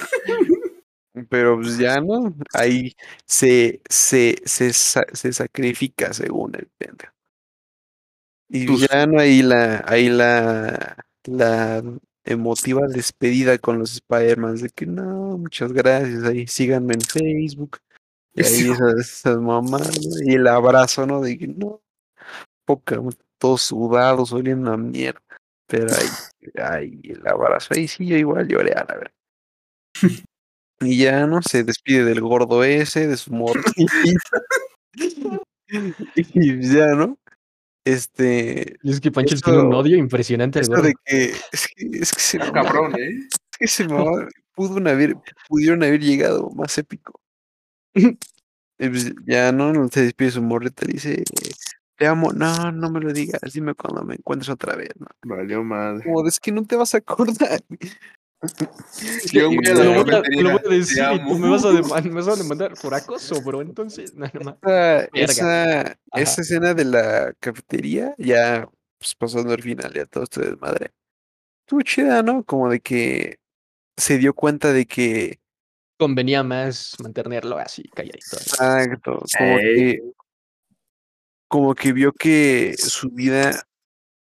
[1.28, 2.94] Pero pues ya no, ahí
[3.26, 7.12] se, se, se, se sacrifica según el pendejo.
[8.48, 11.82] Y Tus- ya no ahí la, ahí la, la
[12.24, 17.78] emotiva despedida con los Spider-Man de que no, muchas gracias, ahí síganme en Facebook.
[18.34, 19.90] Y ahí esas, esas mamás,
[20.24, 21.20] y el abrazo, ¿no?
[21.20, 21.82] De que no,
[22.64, 23.00] poca,
[23.38, 25.20] todos sudados, oliendo a mierda.
[25.66, 26.08] Pero ahí,
[26.62, 29.12] ahí el abrazo, ahí sí yo igual lloré a la verdad.
[30.80, 31.42] Y ya, ¿no?
[31.42, 33.92] Se despide del gordo ese, de su morrita.
[36.14, 37.18] y ya, ¿no?
[37.92, 40.82] Este, Y es que Panchel tiene un odio impresionante gordo.
[40.82, 43.28] de que, es que, es que se mamaron, cabrón, ¿eh?
[43.28, 45.16] es que se mamaron, pudo haber,
[45.48, 47.20] pudieron haber llegado más épico.
[48.82, 49.74] Y pues ya, ¿no?
[49.74, 51.22] No Se despide su morrita, le dice,
[51.96, 55.06] te amo, no, no me lo digas, dime cuando me encuentres otra vez, ¿no?
[55.22, 56.02] Valió madre.
[56.04, 57.60] Como es que no te vas a acordar.
[59.32, 61.38] Yo, güey, lo, voy a, cafetería, te lo voy a "Te decir y tú amo".
[61.38, 63.60] me vas a, deman- me vas a demandar por acoso, bro.
[63.60, 64.56] Entonces, no más.
[64.62, 66.40] Esa, esa, esa Ajá.
[66.42, 68.68] escena de la cafetería, ya
[68.98, 70.92] pues, pasando al final, ya todo esto desmadre.
[71.66, 72.44] Estuvo chida, ¿no?
[72.44, 73.38] Como de que
[73.96, 75.38] se dio cuenta de que
[75.98, 78.36] Convenía más mantenerlo así, calladito.
[78.38, 79.74] Exacto, como Ey.
[79.76, 80.02] que,
[81.46, 83.66] como que vio que su vida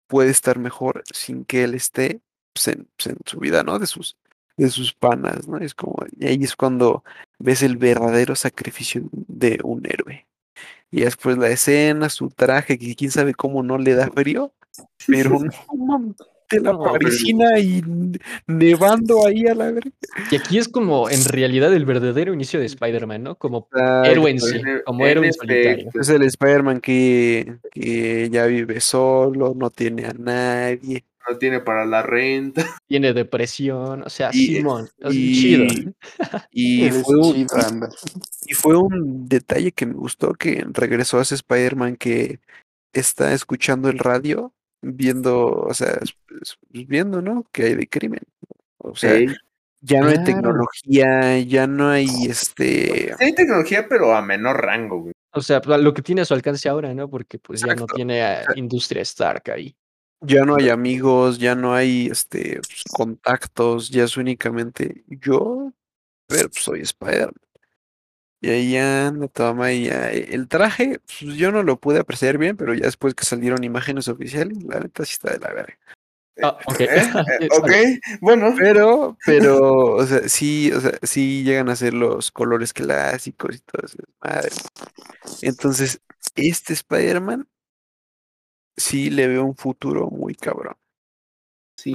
[0.08, 2.20] puede estar mejor sin que él esté
[2.54, 3.80] pues, en, pues, en su vida, ¿no?
[3.80, 4.18] De sus,
[4.58, 5.58] de sus panas, ¿no?
[5.58, 7.04] Es como, y ahí es cuando
[7.40, 10.28] ves el verdadero sacrificio de un héroe.
[10.92, 14.54] Y después la escena, su traje, que quién sabe cómo no le da frío,
[15.08, 15.40] pero
[15.76, 16.16] no
[16.52, 17.82] de la No, parisina y
[18.46, 19.90] nevando ahí a la verga.
[20.30, 23.36] Y aquí es como en realidad el verdadero inicio de Spider-Man, ¿no?
[23.36, 23.70] Como
[24.04, 25.92] héroe en sí, en- como héroe solitario.
[25.94, 31.06] Es el Spider-Man que, que ya vive solo, no tiene a nadie.
[31.30, 32.66] No tiene para la renta.
[32.88, 35.94] Tiene depresión, o sea, Y- Simón, es y- chido.
[36.52, 37.58] Y fue, un, chido,
[38.48, 42.40] y fue un detalle que me gustó que regresó a ese Spider-Man que
[42.94, 47.46] está escuchando el radio, viendo, o sea, es- es- viendo, ¿no?
[47.52, 48.22] Que hay de crimen.
[48.80, 49.18] O sea,
[49.82, 53.14] ya no hay tecnología, ya no hay este.
[53.18, 55.14] Sí hay tecnología, pero a menor rango, güey.
[55.34, 57.10] O sea, pues, lo que tiene a su alcance ahora, ¿no?
[57.10, 59.74] Porque pues ya no tiene a Industria Stark ahí.
[60.22, 65.74] Ya no hay amigos, ya no hay este pues, contactos, ya es únicamente yo,
[66.28, 67.34] pero pues, soy Spider-Man.
[68.44, 72.38] Y ahí anda, toma, y ya, eh, el traje, pues, yo no lo pude apreciar
[72.40, 75.78] bien, pero ya después que salieron imágenes oficiales, la neta sí está de la verga.
[76.42, 76.58] Ah.
[76.80, 76.88] ¿Eh?
[77.40, 77.72] Eh, ok,
[78.22, 78.54] bueno.
[78.58, 83.60] Pero, pero, o sea, sí, o sea, sí llegan a ser los colores clásicos y
[83.60, 83.98] todo eso.
[84.22, 84.50] Madre.
[85.42, 86.02] Entonces,
[86.36, 87.48] este Spider-Man
[88.78, 90.76] sí le veo un futuro muy cabrón.
[91.76, 91.94] Sí,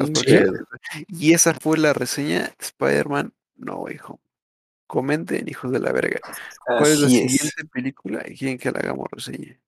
[1.09, 4.19] Y esa fue la reseña de Spider-Man No Way Home.
[4.89, 6.19] Comenten, hijos de la verga.
[6.65, 7.13] ¿Cuál es la es.
[7.13, 9.59] siguiente película y quieren que la hagamos reseña?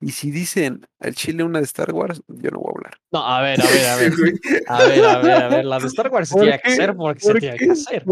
[0.00, 3.00] Y si dicen al chile una de Star Wars, yo no voy a hablar.
[3.10, 4.12] No, a ver, a ver, a ver.
[4.68, 5.64] A ver, a ver, a ver.
[5.64, 7.66] La de Star Wars se ¿Por tiene que hacer porque se ¿Por tiene qué?
[7.66, 8.04] que hacer.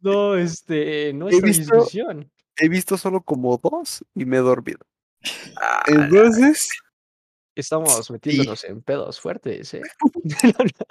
[0.00, 2.30] No, este, no He es visto- discusión.
[2.58, 4.80] he visto solo como dos y me he dormido.
[5.56, 6.68] Ah, Entonces,
[7.54, 9.82] Estamos metiéndonos en pedos fuertes, ¿eh?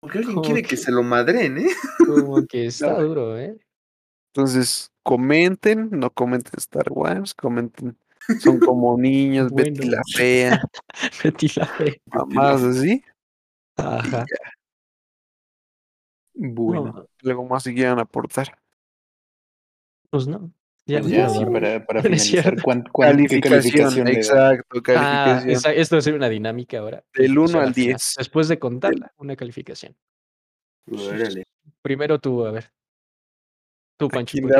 [0.00, 1.68] porque alguien quiere que- que se lo madren, ¿eh?
[2.06, 3.56] Como que está duro, ¿eh?
[4.34, 7.96] entonces comenten, no comenten Star Wars, comenten.
[8.40, 9.92] Son como niños, Betty Bueno.
[9.96, 10.60] la fea,
[11.22, 12.00] Betty la fe.
[12.06, 13.02] mamás así.
[13.76, 14.26] Ajá.
[16.34, 18.58] Bueno, No, Luego más si quieran aportar.
[20.10, 20.50] pues no.
[20.88, 22.62] Ya ya sí, para, para es finalizar.
[22.62, 24.18] ¿cuán- cuán- ¿qué calificación le da?
[24.18, 25.50] exacto, Ah, calificación.
[25.50, 27.02] esa- esto va a ser una dinámica ahora.
[27.14, 27.88] Del Calificación uno al al final.
[27.88, 28.14] 10.
[28.18, 29.96] Después de contarla, una calificación.
[30.90, 31.42] Órale.
[31.82, 32.70] Primero tú, a ver.
[33.98, 34.54] Tú, Pancho, porque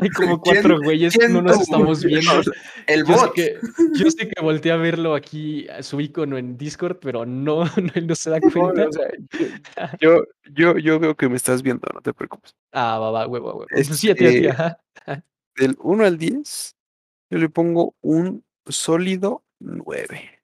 [0.00, 2.30] hay como, cuatro güeyes, quién no nos estamos viendo.
[2.86, 3.34] El Yo sé, bot.
[3.34, 3.58] que,
[3.94, 7.90] yo sé que volteé a verlo aquí, a su icono en Discord, pero no, no,
[7.96, 8.84] él no se da cuenta.
[8.84, 9.10] No, o sea,
[10.00, 10.22] yo,
[10.54, 12.54] yo, yo veo que me estás viendo, no te preocupes.
[12.72, 13.66] Ah, va, va, huevo, huevo.
[13.68, 14.78] Pues sí, a ti, a ti, ajá.
[15.56, 16.76] Del 1 al 10,
[17.30, 20.42] yo le pongo un sólido 9.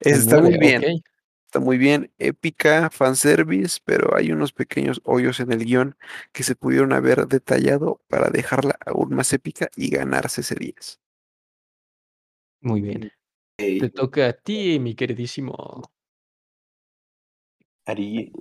[0.00, 1.02] Está muy bien,
[1.46, 5.96] está muy bien, épica, fanservice, pero hay unos pequeños hoyos en el guion
[6.32, 11.00] que se pudieron haber detallado para dejarla aún más épica y ganarse ese 10.
[12.60, 13.12] Muy bien.
[13.56, 15.82] Te toca a ti, mi queridísimo.
[17.86, 18.32] Ariel.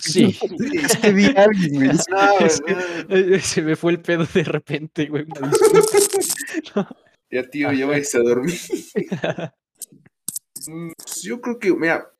[0.00, 0.36] Sí.
[0.82, 1.88] Es que di a alguien, güey.
[1.88, 3.40] No, Es que- ¿verdad?
[3.42, 5.26] Se me fue el pedo de repente, güey.
[7.30, 8.54] Ya, tío, ya vais a dormir.
[10.68, 12.10] Mm, pues Yo creo que, mira,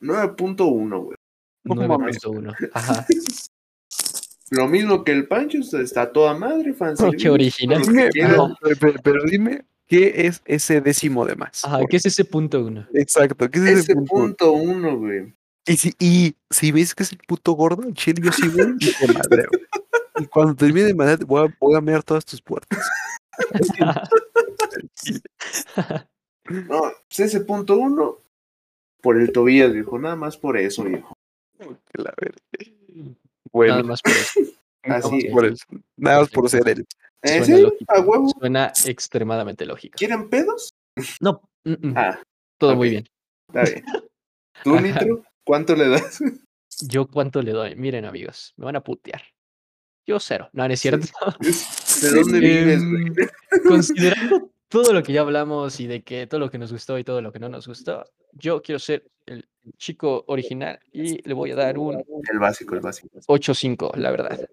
[0.00, 1.16] 9.1, güey.
[1.64, 2.18] No mames.
[2.22, 2.70] 9.1.
[2.72, 3.06] Ajá.
[4.50, 6.94] Lo mismo que el Pancho, está toda madre, fan.
[6.98, 7.82] Oh, qué original.
[8.12, 11.64] Pero, pero- pero dime, ¿qué es ese décimo de más?
[11.64, 12.86] Ajá, ¿qué es ese punto uno?
[12.92, 14.10] Exacto, ¿qué es ese, Ese punto?
[14.14, 15.32] punto uno, güey.
[15.66, 18.76] Y si, y si ves que es el puto gordo, el chile yo sí voy
[18.80, 19.50] y te madreo.
[20.18, 22.78] Y cuando termine de madrear, voy a, voy a mear todas tus puertas.
[26.48, 28.18] No, pues ese punto uno,
[29.02, 29.98] por el Tobías, viejo.
[29.98, 31.16] Nada más por eso, viejo.
[31.58, 32.12] Que la.
[33.52, 34.40] Bueno, Nada más por eso.
[34.84, 35.64] nada así más por eso.
[35.96, 36.86] Nada más por ser él.
[37.22, 37.62] ¿Eh, Suena sí?
[37.62, 37.84] lógico.
[37.94, 38.28] ¿A huevo?
[38.38, 39.96] Suena extremadamente lógico.
[39.98, 40.74] ¿Quieren pedos?
[41.20, 42.18] No, mm, mm, Ah,
[42.58, 43.04] todo muy bien.
[43.48, 43.84] está bien.
[44.64, 44.74] ¿Tú.
[44.80, 45.22] Nitro?
[45.44, 46.20] ¿Cuánto le das?
[46.88, 47.76] ¿Yo cuánto le doy?
[47.76, 49.22] Miren, amigos, me van a putear.
[50.06, 50.48] Yo cero.
[50.52, 51.06] No, no es cierto.
[51.40, 52.80] ¿De dónde vives?
[52.82, 53.14] Em,
[53.66, 57.04] Considerando todo lo que ya hablamos y de que todo lo que nos gustó y
[57.04, 61.50] todo lo que no nos gustó, yo quiero ser el chico original y le voy
[61.50, 63.20] a dar un El básico, el básico.
[63.26, 64.48] 8.5, la verdad.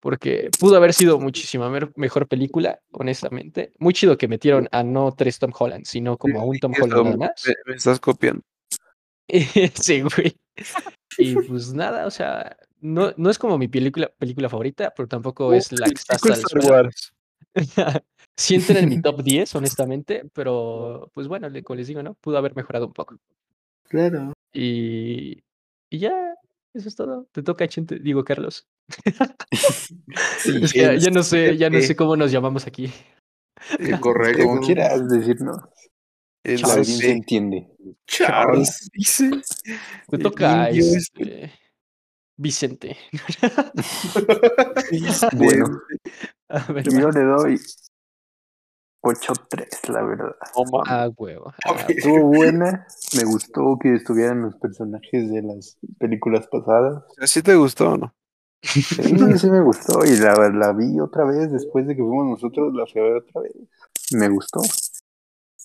[0.00, 3.72] Porque pudo haber sido muchísima mejor película, honestamente.
[3.78, 7.16] Muy chido que metieron a no tres Tom Holland, sino como a un Tom Holland
[7.16, 7.46] más.
[7.46, 8.42] me, me estás copiando.
[9.74, 10.36] sí, güey.
[11.18, 15.52] Y pues nada, o sea, no, no es como mi película, película favorita, pero tampoco
[15.52, 16.90] es la que está hasta el.
[18.38, 22.14] Sí entra en mi top 10, honestamente, pero pues bueno, como les digo, ¿no?
[22.14, 23.16] Pudo haber mejorado un poco.
[23.88, 24.32] Claro.
[24.52, 25.42] Y,
[25.90, 26.34] y ya,
[26.72, 27.26] eso es todo.
[27.32, 28.66] Te toca, Chente, digo, Carlos.
[30.38, 32.90] Sí, es que es- ya no sé, ya no sé cómo nos llamamos aquí.
[33.78, 34.44] Eh, correcto.
[34.44, 35.58] como quieras decirnos.
[36.42, 37.10] El La audiencia C.
[37.10, 37.68] entiende.
[38.06, 38.88] Charles.
[38.94, 39.30] dice.
[40.08, 41.52] Te toca indio este,
[42.36, 42.96] Vicente.
[44.90, 45.66] este, Bueno,
[46.48, 47.60] A ver, yo le doy
[49.02, 50.36] 8-3, la verdad.
[50.86, 51.52] Ah, huevo.
[51.66, 51.86] ah.
[51.88, 52.86] Estuvo buena.
[53.16, 57.04] Me gustó que estuvieran los personajes de las películas pasadas.
[57.18, 58.14] ¿Así te gustó o no?
[58.62, 60.04] Sí, sí me gustó.
[60.04, 63.14] Y la, la vi otra vez después de que fuimos nosotros, la fui a ver
[63.16, 63.52] otra vez.
[64.12, 64.60] Me gustó.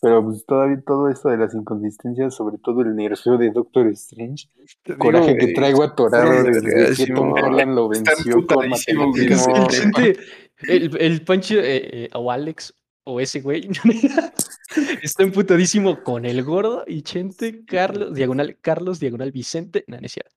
[0.06, 4.48] Pero pues todavía todo esto de las inconsistencias, sobre todo el nerfeo de Doctor Strange,
[4.84, 7.12] Te coraje digo, que traigo atorado desde que.
[7.12, 9.48] Tom Holland lo venció con matemáticas.
[10.60, 13.68] El, el Pancho eh, eh, o Alex o ese güey
[15.02, 19.86] está emputadísimo con el gordo y Chente, Carlos, diagonal, Carlos, diagonal, Vicente.
[19.88, 20.36] No, no es cierto.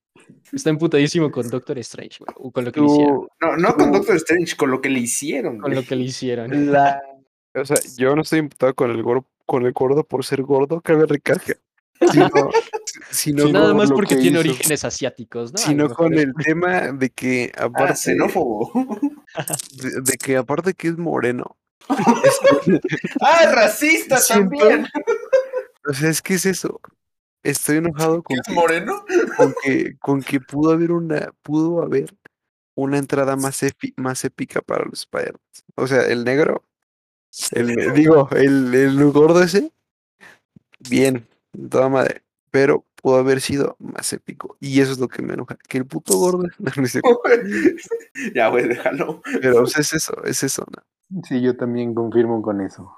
[0.51, 3.29] Está emputadísimo con Doctor Strange, güey, o con lo que le hicieron.
[3.43, 5.59] No, no con Doctor Strange, con lo que le hicieron.
[5.59, 5.83] Con güey.
[5.83, 6.73] lo que le hicieron.
[6.73, 7.03] la...
[7.55, 10.81] O sea, yo no estoy imputado con el gordo, con el gordo por ser gordo,
[10.83, 11.55] cabe recarga.
[12.13, 12.29] Sino,
[13.11, 14.51] sino, Sí, Nada más porque que tiene hizo.
[14.51, 15.59] orígenes asiáticos, ¿no?
[15.59, 18.71] Sino con el tema de que Ah, aparte xenófobo.
[19.73, 21.57] de, de que aparte que es moreno.
[23.21, 24.87] ah, racista Siento- también.
[25.89, 26.81] O sea, es que es eso.
[27.43, 29.05] Estoy enojado con ¿Es moreno?
[29.37, 32.15] con que, con que pudo haber una, pudo haber
[32.75, 35.35] una entrada más, epi- más épica para los spider
[35.77, 36.63] O sea, el negro,
[37.53, 39.71] el, digo, el, el gordo ese,
[40.89, 44.57] bien, de toda madre, pero pudo haber sido más épico.
[44.61, 46.45] Y eso es lo que me enoja, que el puto gordo.
[46.59, 46.73] no
[48.35, 49.23] ya, güey, déjalo.
[49.41, 51.23] pero pues, es eso, es eso, ¿no?
[51.27, 52.93] Sí, yo también confirmo con eso.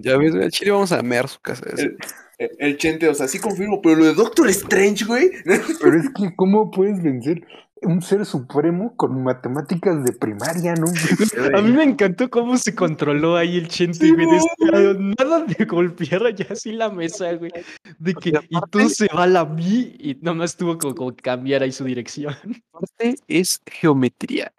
[0.00, 1.64] Ya ves, güey, chile vamos a mear su casa.
[1.76, 1.96] El,
[2.38, 5.30] el- el Chente, o sea, sí confirmo, pero lo de Doctor Strange, güey.
[5.44, 7.46] Pero es que, ¿cómo puedes vencer
[7.86, 10.86] un ser supremo con matemáticas de primaria, no?
[11.56, 14.26] A mí me encantó cómo se controló ahí el Chente, güey.
[14.26, 17.52] decía, nada de golpear ya así la mesa, güey.
[17.98, 21.72] De que, y todo se va a la mí y nomás tuvo como, cambiar ahí
[21.72, 22.34] su dirección.
[22.72, 24.52] Aparte es geometría.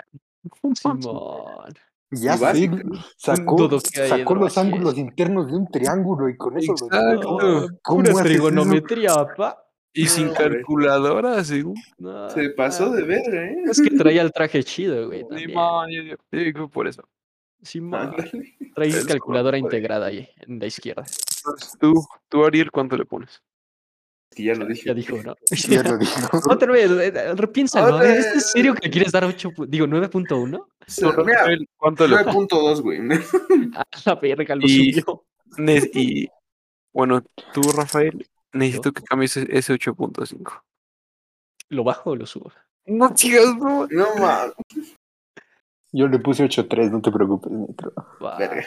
[0.74, 1.74] Simón.
[2.10, 2.70] Ya Sí,
[3.18, 7.38] sacó, sacó los así ángulos internos de un triángulo y con eso lo Exacto.
[7.42, 9.67] No, ¿Cómo pura trigonometría, papá.
[9.98, 11.76] Y No, sin calculadora, según.
[11.98, 13.56] No, Se pasó de ver, ¿eh?
[13.70, 15.26] Es que traía el traje chido, güey.
[15.38, 17.04] Simón, yo- yo- yo digo por eso.
[17.64, 18.00] Simón.
[18.12, 18.56] Ándale.
[18.76, 21.04] Trae Es calculadora integrada ahí en la izquierda.
[21.80, 21.94] Tú,
[22.30, 23.42] tú, Ariel, ¿cuánto le pones?
[24.36, 24.84] Que ya lo dije.
[24.86, 25.36] Ya dijo, ¿no?
[25.68, 26.12] Ya lo dijo.
[26.52, 27.96] Otra vez, eh, eh, repiénsalo.
[27.96, 30.60] Otra ¿Es serio que quieres dar 8, pu- digo 9.1?
[30.60, 32.36] O sea, mira, Rafael, ¿Cuánto le pones?
[32.52, 33.00] 9.2, güey.
[33.76, 35.24] A la verga, lo Y- subió.
[35.94, 36.28] Y
[36.94, 37.24] bueno,
[37.54, 38.28] tú, Rafael,
[38.58, 40.62] necesito que cambies ese 8.5.
[41.70, 42.52] ¿Lo bajo o lo subo?
[42.86, 43.88] No sigas, no.
[43.88, 44.54] No mames.
[45.92, 47.94] Yo le puse 8-3, no te preocupes, Nitro.
[48.20, 48.66] Me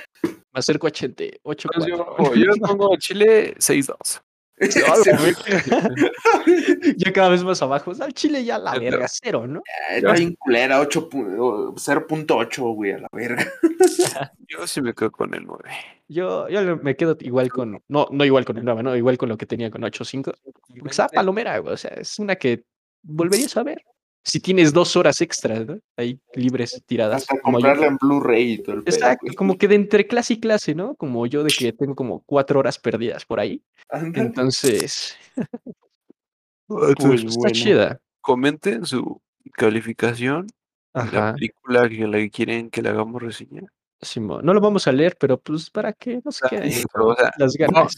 [0.54, 4.22] acerco a 80, 8 Pues Yo, yo le pongo a Chile 6-2.
[6.96, 7.92] Ya cada vez más abajo.
[8.00, 9.62] Al Chile ya la verga, cero, ¿no?
[9.90, 13.46] Ah, Está bien culera, 8 pu- o 0.8, güey, a la verga.
[14.48, 15.64] Yo sí me quedo con el 9.
[16.08, 17.82] Yo, yo me quedo igual con.
[17.88, 18.96] No, no igual con el 9, ¿no?
[18.96, 20.34] Igual con lo que tenía con 8.5.
[20.42, 21.74] Porque estaba palomera, güey.
[21.74, 22.64] O sea, es una que
[23.02, 23.82] volverías a ver.
[24.22, 25.78] Si tienes dos horas extras, ¿no?
[25.96, 27.22] Ahí libres, tiradas.
[27.22, 27.62] Hasta como yo.
[27.66, 30.74] comprarla en Blu-ray y todo el pedo, Exacto, como que de entre clase y clase,
[30.74, 30.94] ¿no?
[30.96, 33.62] Como yo de que tengo como cuatro horas perdidas por ahí.
[33.88, 34.26] Ándale.
[34.26, 35.16] Entonces,
[36.66, 37.50] Pues está bueno.
[37.52, 38.00] chida.
[38.20, 39.20] Comenten su
[39.52, 40.46] calificación,
[40.92, 41.32] la Ajá.
[41.34, 43.62] película que la que quieren que le hagamos reseña.
[44.02, 44.44] Simón.
[44.44, 47.30] No lo vamos a leer, pero pues para que no se sea, queden o sea,
[47.36, 47.96] las ganas.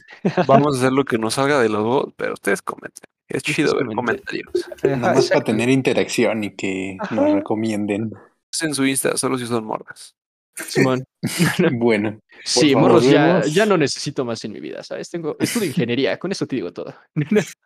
[0.48, 3.04] Vamos a hacer lo que nos salga de los dos, pero ustedes comenten.
[3.32, 4.48] Es chido ver comentarios.
[4.82, 8.12] Ajá, Nada más para tener interacción y que nos recomienden.
[8.60, 10.14] En su Insta, solo si son morras.
[10.54, 11.04] Simón.
[11.78, 15.08] Bueno, Sí, favor, morros, ya, ya no necesito más en mi vida, ¿sabes?
[15.08, 16.94] Tengo, estudio ingeniería, con eso te digo todo.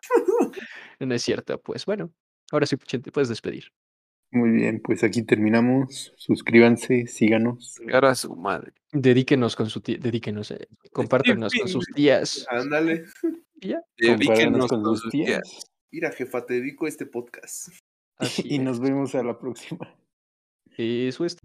[1.01, 2.12] no es cierto, pues bueno,
[2.53, 3.73] ahora sí, Chente, puedes despedir.
[4.31, 6.12] muy bien, pues aquí terminamos.
[6.17, 7.77] Suscríbanse, síganos.
[7.93, 8.73] Ahora su madre.
[8.93, 12.47] Dedíquenos con su tía, dedíquenos, eh, compártanos con sus tías.
[12.51, 13.07] Ándale.
[13.61, 15.43] Y ya, Dedíquenos Compártanos con sus tías.
[15.43, 15.67] tías.
[15.93, 17.69] Mira, jefa, te dedico este podcast.
[18.19, 18.83] así Y nos es.
[18.83, 19.97] vemos a la próxima.
[20.77, 21.37] Eso es.